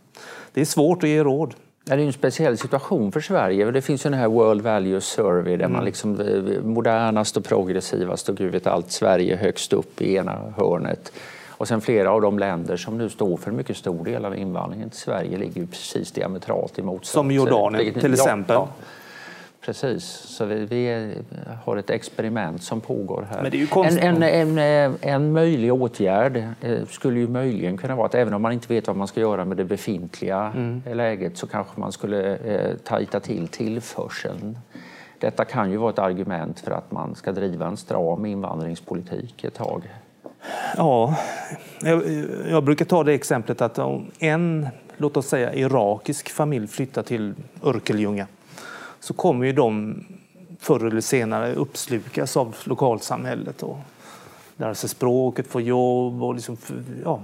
det 0.53 0.61
är 0.61 0.65
svårt 0.65 1.03
att 1.03 1.09
ge 1.09 1.25
råd. 1.25 1.55
Det 1.85 1.93
är 1.93 1.99
en 1.99 2.13
speciell 2.13 2.59
situation 2.59 3.13
för 3.13 3.21
Sverige. 3.21 3.71
Det 3.71 3.83
finns 3.83 4.07
ju 4.07 4.11
den 4.11 4.19
här 4.19 4.29
World 4.29 4.63
Value 4.63 5.01
Survey 5.01 5.57
där 5.57 5.65
mm. 5.65 5.73
man 5.73 5.85
liksom 5.85 6.21
eh, 6.21 6.63
modernast 6.63 7.37
och 7.37 7.45
progressivast 7.45 8.29
och 8.29 8.37
gud 8.37 8.53
vet 8.53 8.67
allt, 8.67 8.91
Sverige 8.91 9.37
högst 9.37 9.73
upp 9.73 10.01
i 10.01 10.15
ena 10.15 10.55
hörnet. 10.57 11.13
Och 11.57 11.69
sen 11.69 11.81
flera 11.81 12.11
av 12.11 12.21
de 12.21 12.39
länder 12.39 12.77
som 12.77 12.99
nu 12.99 13.09
står 13.09 13.37
för 13.37 13.51
en 13.51 13.57
mycket 13.57 13.77
stor 13.77 14.05
del 14.05 14.25
av 14.25 14.37
invandringen 14.37 14.91
till 14.91 14.99
Sverige 14.99 15.39
ligger 15.39 15.61
ju 15.61 15.67
precis 15.67 16.13
diametralt 16.13 16.79
emot. 16.79 17.05
Som 17.05 17.31
Jordanien 17.31 17.95
till 17.95 18.13
exempel. 18.13 18.55
Ja, 18.55 18.69
precis. 19.65 20.05
Så 20.05 20.45
vi, 20.45 20.65
vi, 20.65 21.15
har 21.65 21.77
ett 21.77 21.91
experiment 21.91 22.63
som 22.63 22.81
pågår 22.81 23.29
här. 23.31 23.67
Konstigt. 23.67 24.05
En, 24.05 24.23
en, 24.23 24.59
en, 24.59 24.97
en 25.01 25.33
möjlig 25.33 25.73
åtgärd 25.73 26.37
eh, 26.61 26.87
skulle 26.87 27.21
ju 27.21 27.29
möjligen 27.29 27.77
kunna 27.77 27.97
vara 27.97 28.07
att 28.07 28.15
även 28.15 28.35
om 28.35 28.43
man 28.43 28.53
inte 28.53 28.75
vet 28.75 28.87
vad 28.87 28.97
man 28.97 29.09
ska 29.09 29.21
göra 29.21 29.45
med 29.45 29.57
det 29.57 29.65
befintliga 29.65 30.53
mm. 30.57 30.83
läget 30.93 31.37
så 31.37 31.47
kanske 31.47 31.81
man 31.81 31.93
skulle 31.93 32.37
eh, 32.37 32.77
tajta 32.77 33.21
till 33.21 33.49
tillförseln. 33.49 34.59
Detta 35.19 35.45
kan 35.45 35.71
ju 35.71 35.77
vara 35.77 35.91
ett 35.91 35.99
argument 35.99 36.61
för 36.61 36.71
att 36.71 36.93
man 36.93 37.15
ska 37.15 37.33
driva 37.33 37.67
en 37.67 37.77
stram 37.77 38.27
invandringspolitik 38.27 39.45
ett 39.45 39.55
tag. 39.55 39.83
Ja, 40.77 41.17
jag, 41.81 42.03
jag 42.51 42.65
brukar 42.65 42.85
ta 42.85 43.05
det 43.05 43.13
exemplet 43.13 43.61
att 43.61 43.79
om 43.79 44.11
en, 44.19 44.69
låt 44.97 45.17
oss 45.17 45.27
säga 45.27 45.55
irakisk 45.55 46.31
familj 46.31 46.67
flyttar 46.67 47.03
till 47.03 47.35
Örkelljunga 47.63 48.27
så 49.05 49.15
kommer 49.15 49.47
ju 49.47 49.53
de 49.53 50.05
förr 50.59 50.87
eller 50.87 51.01
senare 51.01 51.55
uppslukas 51.55 52.37
av 52.37 52.57
lokalsamhället 52.65 53.63
och 53.63 53.79
lära 54.57 54.75
sig 54.75 54.89
språket, 54.89 55.47
få 55.47 55.61
jobb 55.61 56.23
och 56.23 56.35
liksom, 56.35 56.57
ja, 57.05 57.21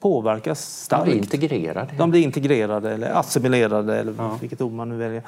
påverkas 0.00 0.82
starkt. 0.84 1.04
De 1.04 1.10
blir 1.10 1.22
integrerade. 1.22 1.94
De 1.98 2.10
blir 2.10 2.22
integrerade 2.22 2.94
eller 2.94 3.10
assimilerade 3.10 3.98
eller 3.98 4.14
ja. 4.18 4.38
vilket 4.40 4.60
ord 4.60 4.72
man 4.72 4.88
nu 4.88 4.96
väljer. 4.96 5.22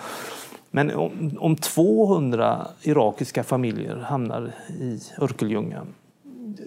Men 0.70 0.94
om, 0.94 1.36
om 1.38 1.56
200 1.56 2.66
irakiska 2.82 3.44
familjer 3.44 3.96
hamnar 3.96 4.52
i 4.80 5.00
Örkelljunga 5.18 5.86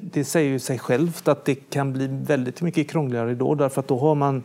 det 0.01 0.25
säger 0.25 0.49
ju 0.49 0.59
sig 0.59 0.79
självt 0.79 1.27
att 1.27 1.45
det 1.45 1.55
kan 1.55 1.93
bli 1.93 2.07
väldigt 2.07 2.61
mycket 2.61 2.89
krångligare 2.89 3.35
då 3.35 3.55
därför 3.55 3.79
att 3.79 3.87
då 3.87 3.99
har 3.99 4.15
man 4.15 4.43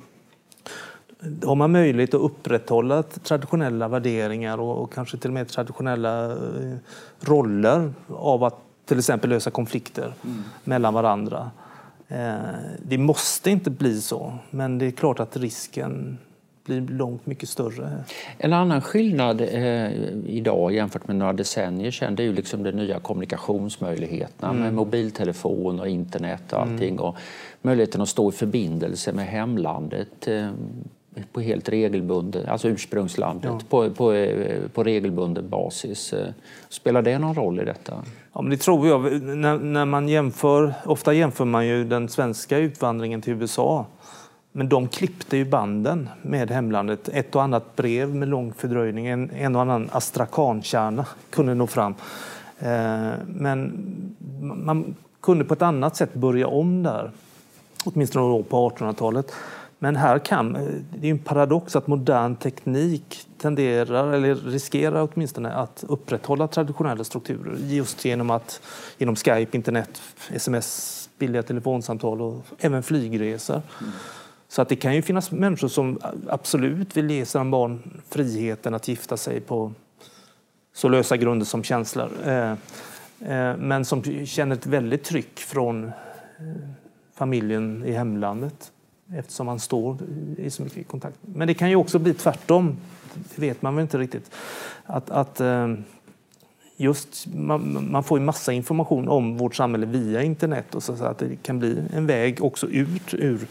har 1.45 1.55
man 1.55 1.73
möjlighet 1.73 2.15
att 2.15 2.21
upprätthålla 2.21 3.03
traditionella 3.03 3.89
värderingar 3.89 4.59
och, 4.59 4.83
och 4.83 4.93
kanske 4.93 5.17
till 5.17 5.31
och 5.31 5.35
med 5.35 5.49
traditionella 5.49 6.33
eh, 6.33 6.77
roller 7.21 7.93
av 8.09 8.45
att 8.45 8.59
till 8.85 8.99
exempel 8.99 9.31
lösa 9.31 9.51
konflikter 9.51 10.13
mm. 10.25 10.43
mellan 10.65 10.95
varandra. 10.95 11.51
Eh, 12.09 12.35
det 12.83 12.99
måste 12.99 13.51
inte 13.51 13.71
bli 13.71 14.01
så, 14.01 14.33
men 14.51 14.79
det 14.79 14.87
är 14.87 14.91
klart 14.91 15.21
att 15.21 15.37
risken 15.37 16.19
blir 16.65 16.81
långt 16.81 17.27
mycket 17.27 17.49
större. 17.49 18.05
En 18.39 18.53
annan 18.53 18.81
skillnad 18.81 19.41
eh, 19.41 19.93
idag 20.27 20.75
jämfört 20.75 21.09
med 21.09 21.17
några 21.17 21.33
decennier 21.33 21.91
sedan 21.91 22.15
det 22.15 22.23
är 22.23 22.25
ju 22.25 22.33
liksom 22.33 22.63
de 22.63 22.73
nya 22.73 23.01
kommunikationsmöjligheterna 23.01 24.51
mm. 24.51 24.63
med 24.63 24.75
mobiltelefon 24.75 25.81
och 25.81 25.89
internet 25.89 26.53
och 26.53 26.61
allting. 26.61 26.95
Mm. 26.95 27.05
Och 27.05 27.17
möjligheten 27.63 28.01
att 28.01 28.09
stå 28.09 28.29
i 28.29 28.33
förbindelse 28.33 29.13
med 29.13 29.27
hemlandet 29.27 30.29
eh, 30.29 30.51
på 31.33 31.41
helt 31.41 31.69
regelbunden, 31.69 32.49
alltså 32.49 32.69
ursprungslandet, 32.69 33.51
ja. 33.51 33.61
på, 33.69 33.91
på, 33.91 34.29
på 34.73 34.85
regelbunden 34.85 35.49
basis. 35.49 36.15
Spelar 36.69 37.03
det 37.03 37.19
någon 37.19 37.35
roll 37.35 37.61
i 37.61 37.65
detta? 37.65 37.95
Ja, 38.33 38.43
men 38.43 38.51
det 38.51 38.57
tror 38.57 38.89
jag. 38.89 39.23
När, 39.23 39.59
när 39.59 39.85
man 39.85 40.09
jämför, 40.09 40.75
ofta 40.85 41.13
jämför 41.13 41.45
man 41.45 41.67
ju 41.67 41.85
den 41.85 42.09
svenska 42.09 42.59
utvandringen 42.59 43.23
till 43.23 43.33
USA. 43.33 43.87
Men 44.53 44.69
de 44.69 44.89
klippte 44.89 45.37
ju 45.37 45.45
banden 45.45 46.09
med 46.23 46.51
hemlandet. 46.51 47.09
Ett 47.09 47.35
och 47.35 47.43
annat 47.43 47.77
brev 47.77 48.15
med 48.15 48.29
lång 48.29 48.53
fördröjning, 48.53 49.07
en, 49.07 49.31
en 49.31 49.57
och 49.57 49.63
annan 49.63 49.89
astrakankärna 49.93 51.07
kunde 51.31 51.55
nå 51.55 51.67
fram. 51.67 51.95
Eh, 52.59 53.11
men 53.27 53.73
man 54.41 54.95
kunde 55.21 55.45
på 55.45 55.55
ett 55.55 55.63
annat 55.63 55.97
sätt 55.97 56.15
börja 56.15 56.47
om 56.47 56.83
där, 56.83 57.11
åtminstone 57.85 58.43
på 58.43 58.71
1800-talet. 58.71 59.33
Men 59.83 59.97
här 59.97 60.19
kan, 60.19 60.57
eh, 60.57 60.63
det 60.91 61.07
är 61.07 61.11
en 61.11 61.19
paradox 61.19 61.77
att 61.77 61.87
modern 61.87 62.37
teknik 62.37 63.27
tenderar, 63.39 64.13
eller 64.13 64.35
riskerar 64.35 65.09
åtminstone, 65.13 65.53
att 65.53 65.85
upprätthålla 65.89 66.49
traditionella 66.49 67.05
strukturer 67.05 67.57
just 67.59 68.05
genom 68.05 68.31
att 68.31 68.61
genom 68.99 69.17
Skype, 69.17 69.57
internet, 69.57 70.03
sms, 70.33 71.09
billiga 71.19 71.43
telefonsamtal 71.43 72.21
och 72.21 72.45
även 72.59 72.83
flygresor. 72.83 73.63
Mm. 73.81 73.93
Så 74.49 74.63
att 74.63 74.69
det 74.69 74.77
kan 74.77 74.95
ju 74.95 75.03
finnas 75.03 75.31
människor 75.31 75.69
som 75.69 75.99
absolut 76.29 76.97
vill 76.97 77.11
ge 77.11 77.27
sina 77.27 77.45
barn 77.45 78.01
friheten 78.09 78.75
att 78.75 78.89
gifta 78.89 79.17
sig 79.17 79.41
på 79.41 79.73
så 80.75 80.89
lösa 80.89 81.17
grunder 81.17 81.47
som 81.47 81.63
känslor. 81.63 82.11
Eh, 82.25 82.53
eh, 83.21 83.57
men 83.57 83.85
som 83.85 84.27
känner 84.27 84.57
ett 84.57 84.67
väldigt 84.67 85.05
tryck 85.05 85.39
från 85.39 85.93
familjen 87.15 87.85
i 87.85 87.93
hemlandet 87.93 88.73
eftersom 89.15 89.47
man 89.47 89.61
står 89.61 89.97
i 90.37 90.51
så 90.51 90.63
mycket 90.63 90.89
kontakt. 90.89 91.19
Men 91.21 91.49
det 91.49 91.55
kan 91.55 91.71
ju 91.71 91.77
också 91.77 91.99
bli 91.99 92.15
tvärtom. 92.15 92.77
Det 93.15 93.43
vet 93.43 93.63
man 93.63 93.77
väl 93.77 93.83
inte 93.83 93.99
riktigt. 93.99 94.31
Att, 94.85 95.11
att 95.11 95.41
eh, 95.41 95.75
just, 96.77 97.27
man, 97.35 97.89
man, 97.91 98.05
får 98.05 98.19
ju 98.19 98.25
massa 98.25 98.53
information 98.53 99.09
om 99.09 99.37
vårt 99.37 99.55
samhälle 99.55 99.87
via 99.87 100.23
internet 100.23 100.75
och 100.75 100.83
så, 100.83 100.97
så 100.97 101.05
att 101.05 101.19
det 101.19 101.43
kan 101.43 101.59
bli 101.59 101.83
en 101.95 102.07
väg 102.07 102.45
också 102.45 102.67
ut 102.67 103.15
ur 103.15 103.47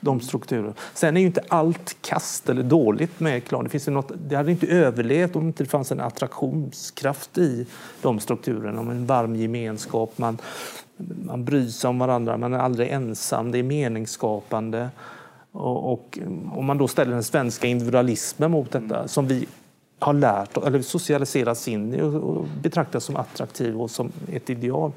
de 0.00 0.20
strukturerna. 0.20 0.74
Sen 0.94 1.16
är 1.16 1.20
ju 1.20 1.26
inte 1.26 1.44
allt 1.48 1.96
kast 2.00 2.48
eller 2.48 2.62
dåligt 2.62 3.20
med 3.20 3.44
klan. 3.44 3.64
Det, 3.64 3.70
finns 3.70 3.88
ju 3.88 3.92
något, 3.92 4.12
det 4.28 4.36
hade 4.36 4.50
inte 4.50 4.66
överlevt 4.66 5.36
om 5.36 5.42
det 5.42 5.46
inte 5.46 5.66
fanns 5.66 5.92
en 5.92 6.00
attraktionskraft 6.00 7.38
i 7.38 7.66
de 8.02 8.20
strukturerna. 8.20 8.80
Om 8.80 8.90
en 8.90 9.06
varm 9.06 9.36
gemenskap, 9.36 10.18
man, 10.18 10.38
man 10.96 11.44
bryr 11.44 11.68
sig 11.68 11.88
om 11.88 11.98
varandra, 11.98 12.36
man 12.36 12.54
är 12.54 12.58
aldrig 12.58 12.88
ensam, 12.88 13.50
det 13.50 13.58
är 13.58 13.62
meningsskapande. 13.62 14.88
Och, 15.52 15.92
och 15.92 16.18
om 16.52 16.64
man 16.64 16.78
då 16.78 16.88
ställer 16.88 17.12
den 17.12 17.22
svenska 17.22 17.66
individualismen 17.66 18.50
mot 18.50 18.70
detta 18.70 19.08
som 19.08 19.26
vi 19.26 19.46
har 19.98 20.12
lärt 20.12 20.56
eller 20.56 20.82
socialiserats 20.82 21.68
in 21.68 21.94
i 21.94 22.02
och 22.02 22.46
betraktas 22.62 23.04
som 23.04 23.16
attraktiv 23.16 23.80
och 23.80 23.90
som 23.90 24.12
ett 24.32 24.50
ideal. 24.50 24.92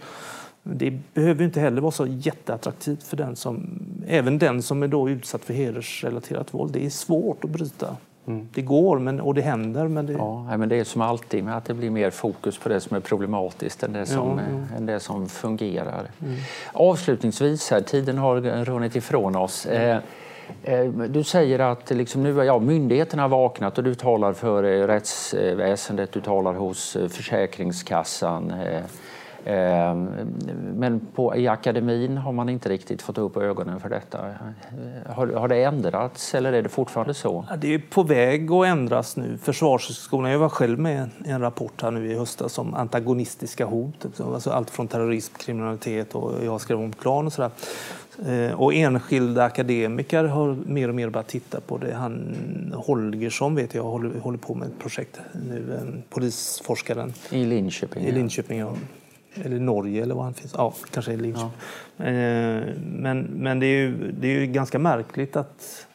Det 0.63 0.91
behöver 1.13 1.43
inte 1.43 1.59
heller 1.59 1.81
vara 1.81 1.91
så 1.91 2.05
jätteattraktivt 2.05 3.03
för 3.03 3.17
den 3.17 3.35
som, 3.35 3.79
även 4.07 4.37
den 4.37 4.61
som 4.61 4.83
är 4.83 4.87
då 4.87 5.09
utsatt 5.09 5.45
för 5.45 5.53
hedersrelaterat 5.53 6.53
våld. 6.53 6.73
Det 6.73 6.85
är 6.85 6.89
svårt 6.89 7.43
att 7.43 7.49
bryta. 7.49 7.95
Mm. 8.27 8.47
Det 8.53 8.61
går 8.61 8.99
men, 8.99 9.21
och 9.21 9.33
det 9.33 9.41
händer. 9.41 9.87
Men 9.87 10.05
det... 10.05 10.13
Ja, 10.13 10.57
men 10.57 10.69
det 10.69 10.75
är 10.75 10.83
som 10.83 11.01
alltid 11.01 11.43
med 11.43 11.57
att 11.57 11.65
det 11.65 11.73
blir 11.73 11.89
mer 11.89 12.09
fokus 12.09 12.57
på 12.57 12.69
det 12.69 12.79
som 12.79 12.97
är 12.97 13.01
problematiskt 13.01 13.83
än 13.83 13.93
det 13.93 14.05
som, 14.05 14.37
ja, 14.37 14.43
ja. 14.51 14.77
Än 14.77 14.85
det 14.85 14.99
som 14.99 15.29
fungerar. 15.29 16.11
Mm. 16.21 16.35
Avslutningsvis, 16.73 17.71
här, 17.71 17.81
tiden 17.81 18.17
har 18.17 18.65
runnit 18.65 18.95
ifrån 18.95 19.35
oss. 19.35 19.65
Eh, 19.65 19.97
eh, 20.63 20.85
du 20.89 21.23
säger 21.23 21.59
att 21.59 21.89
liksom 21.89 22.23
nu, 22.23 22.43
ja, 22.43 22.59
myndigheterna 22.59 23.21
har 23.21 23.29
vaknat 23.29 23.77
och 23.77 23.83
du 23.83 23.95
talar 23.95 24.33
för 24.33 24.63
eh, 24.63 24.87
rättsväsendet, 24.87 26.11
du 26.11 26.21
talar 26.21 26.53
hos 26.53 26.97
Försäkringskassan. 27.09 28.53
Ehm, 29.47 30.09
men 30.75 30.99
på, 31.15 31.35
i 31.35 31.47
akademin 31.47 32.17
har 32.17 32.31
man 32.31 32.49
inte 32.49 32.69
riktigt 32.69 33.01
fått 33.01 33.17
upp 33.17 33.37
ögonen 33.37 33.79
för 33.79 33.89
detta. 33.89 34.19
Har, 35.05 35.27
har 35.27 35.47
det 35.47 35.63
ändrats 35.63 36.35
eller 36.35 36.53
är 36.53 36.61
det 36.61 36.69
fortfarande 36.69 37.13
så? 37.13 37.45
Ja, 37.49 37.55
det 37.55 37.73
är 37.73 37.81
på 37.89 38.03
väg 38.03 38.51
att 38.51 38.65
ändras 38.65 39.17
nu. 39.17 39.37
Försvarshögskolan, 39.37 40.31
jag 40.31 40.39
var 40.39 40.49
själv 40.49 40.79
med 40.79 41.09
i 41.25 41.29
en 41.29 41.41
rapport 41.41 41.81
här 41.81 41.91
nu 41.91 42.11
i 42.11 42.17
höstas 42.17 42.57
om 42.57 42.73
antagonistiska 42.73 43.65
hot. 43.65 44.19
Alltså 44.19 44.49
allt 44.49 44.69
från 44.69 44.87
terrorism, 44.87 45.33
kriminalitet 45.37 46.15
och 46.15 46.45
jag 46.45 46.61
skrev 46.61 46.79
om 46.79 46.93
klan 46.93 47.25
och 47.25 47.33
sådär. 47.33 47.51
Eh, 48.27 48.61
och 48.61 48.73
enskilda 48.73 49.43
akademiker 49.43 50.23
har 50.23 50.57
mer 50.65 50.89
och 50.89 50.95
mer 50.95 51.09
börjat 51.09 51.27
titta 51.27 51.61
på 51.61 51.77
det. 51.77 51.93
Han 51.93 52.35
Holgersson 52.75 53.55
vet 53.55 53.75
jag 53.75 53.83
håller, 53.83 54.19
håller 54.19 54.37
på 54.37 54.53
med 54.53 54.67
ett 54.67 54.79
projekt 54.79 55.19
nu, 55.33 56.03
polisforskaren. 56.09 57.13
I 57.29 57.45
Linköping? 57.45 58.03
I 58.03 58.11
Linköping, 58.11 58.59
ja 58.59 58.73
eller 59.43 59.59
Norge 59.59 60.03
eller 60.03 60.15
var 60.15 60.23
han 60.23 60.33
finns. 60.33 60.53
Ja, 60.57 60.73
kanske 60.91 61.13
i. 61.13 61.35
Ja. 61.37 61.51
Eh, 62.05 62.63
men, 62.81 63.21
men 63.21 63.59
det, 63.59 63.65
är 63.65 63.77
ju, 63.77 64.11
det 64.11 64.27
är 64.27 64.39
ju 64.39 64.45
ganska 64.45 64.79
märkligt 64.79 65.35
att, 65.35 65.87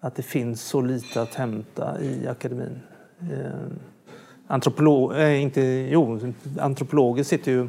att 0.00 0.14
det 0.14 0.22
finns 0.22 0.62
så 0.62 0.80
lite 0.80 1.22
att 1.22 1.34
hämta 1.34 2.00
i 2.00 2.28
akademin. 2.28 2.80
Eh, 3.20 3.76
antropolog, 4.46 5.12
äh, 5.16 5.42
inte, 5.42 5.60
jo, 5.90 6.32
antropologer 6.60 7.24
sitter 7.24 7.52
ju 7.52 7.68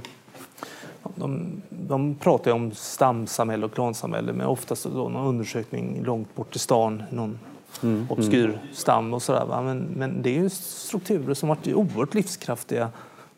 de, 1.16 1.62
de 1.70 2.16
pratar 2.16 2.52
om 2.52 2.72
stamsamhälle 2.72 3.66
och 3.66 3.74
klansamhälle 3.74 4.34
men 4.34 4.48
oftast 4.48 4.84
då 4.84 5.10
någon 5.10 5.28
undersökning 5.28 6.04
långt 6.04 6.36
bort 6.36 6.56
i 6.56 6.60
stan, 6.60 7.04
någon 7.10 7.40
mm, 7.84 8.08
obskyr 8.10 8.46
mm. 8.46 8.58
stam 8.74 9.14
och 9.14 9.22
sådär. 9.22 9.62
Men, 9.62 9.80
men 9.80 10.22
det 10.22 10.30
är 10.30 10.42
ju 10.42 10.50
strukturer 10.50 11.34
som 11.34 11.50
varit 11.50 11.68
oerhört 11.68 12.14
livskraftiga 12.14 12.90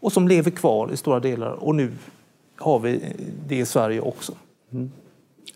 och 0.05 0.13
som 0.13 0.27
lever 0.27 0.51
kvar 0.51 0.91
i 0.93 0.97
stora 0.97 1.19
delar. 1.19 1.51
Och 1.51 1.75
nu 1.75 1.91
har 2.57 2.79
vi 2.79 3.13
det 3.47 3.55
i 3.55 3.65
Sverige 3.65 4.01
också. 4.01 4.33
Mm. 4.71 4.91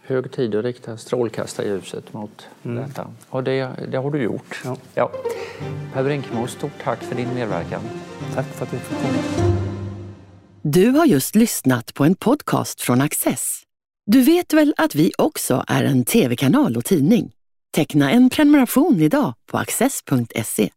Hög 0.02 0.32
tid 0.32 0.56
att 0.56 0.66
rikta 0.66 0.98
strålkastarljuset 0.98 2.14
mot 2.14 2.48
mm. 2.64 2.84
detta. 2.84 3.08
Och 3.30 3.44
det, 3.44 3.70
det 3.92 3.98
har 3.98 4.12
du 4.12 4.24
gjort. 4.24 4.62
Ja. 4.66 4.78
Ja. 4.96 5.12
Per 5.94 6.04
Brinkemo, 6.04 6.48
stort 6.48 6.72
tack 6.84 7.04
för 7.04 7.16
din 7.16 7.34
medverkan. 7.34 7.82
Tack 8.36 8.46
för 8.46 8.66
att 8.66 8.74
jag 8.74 8.82
fick 8.82 8.98
komma. 8.98 9.54
Du 10.62 10.90
har 10.90 11.06
just 11.06 11.36
lyssnat 11.36 11.94
på 11.94 12.04
en 12.06 12.16
podcast 12.16 12.82
från 12.82 13.02
Access. 13.02 13.62
Du 14.06 14.22
vet 14.22 14.54
väl 14.54 14.74
att 14.78 14.96
vi 14.96 15.12
också 15.18 15.64
är 15.68 15.84
en 15.84 16.06
tv-kanal 16.06 16.78
och 16.78 16.86
tidning? 16.86 17.32
Teckna 17.76 18.12
en 18.12 18.30
prenumeration 18.30 19.02
idag 19.02 19.34
på 19.52 19.58
access.se. 19.58 20.70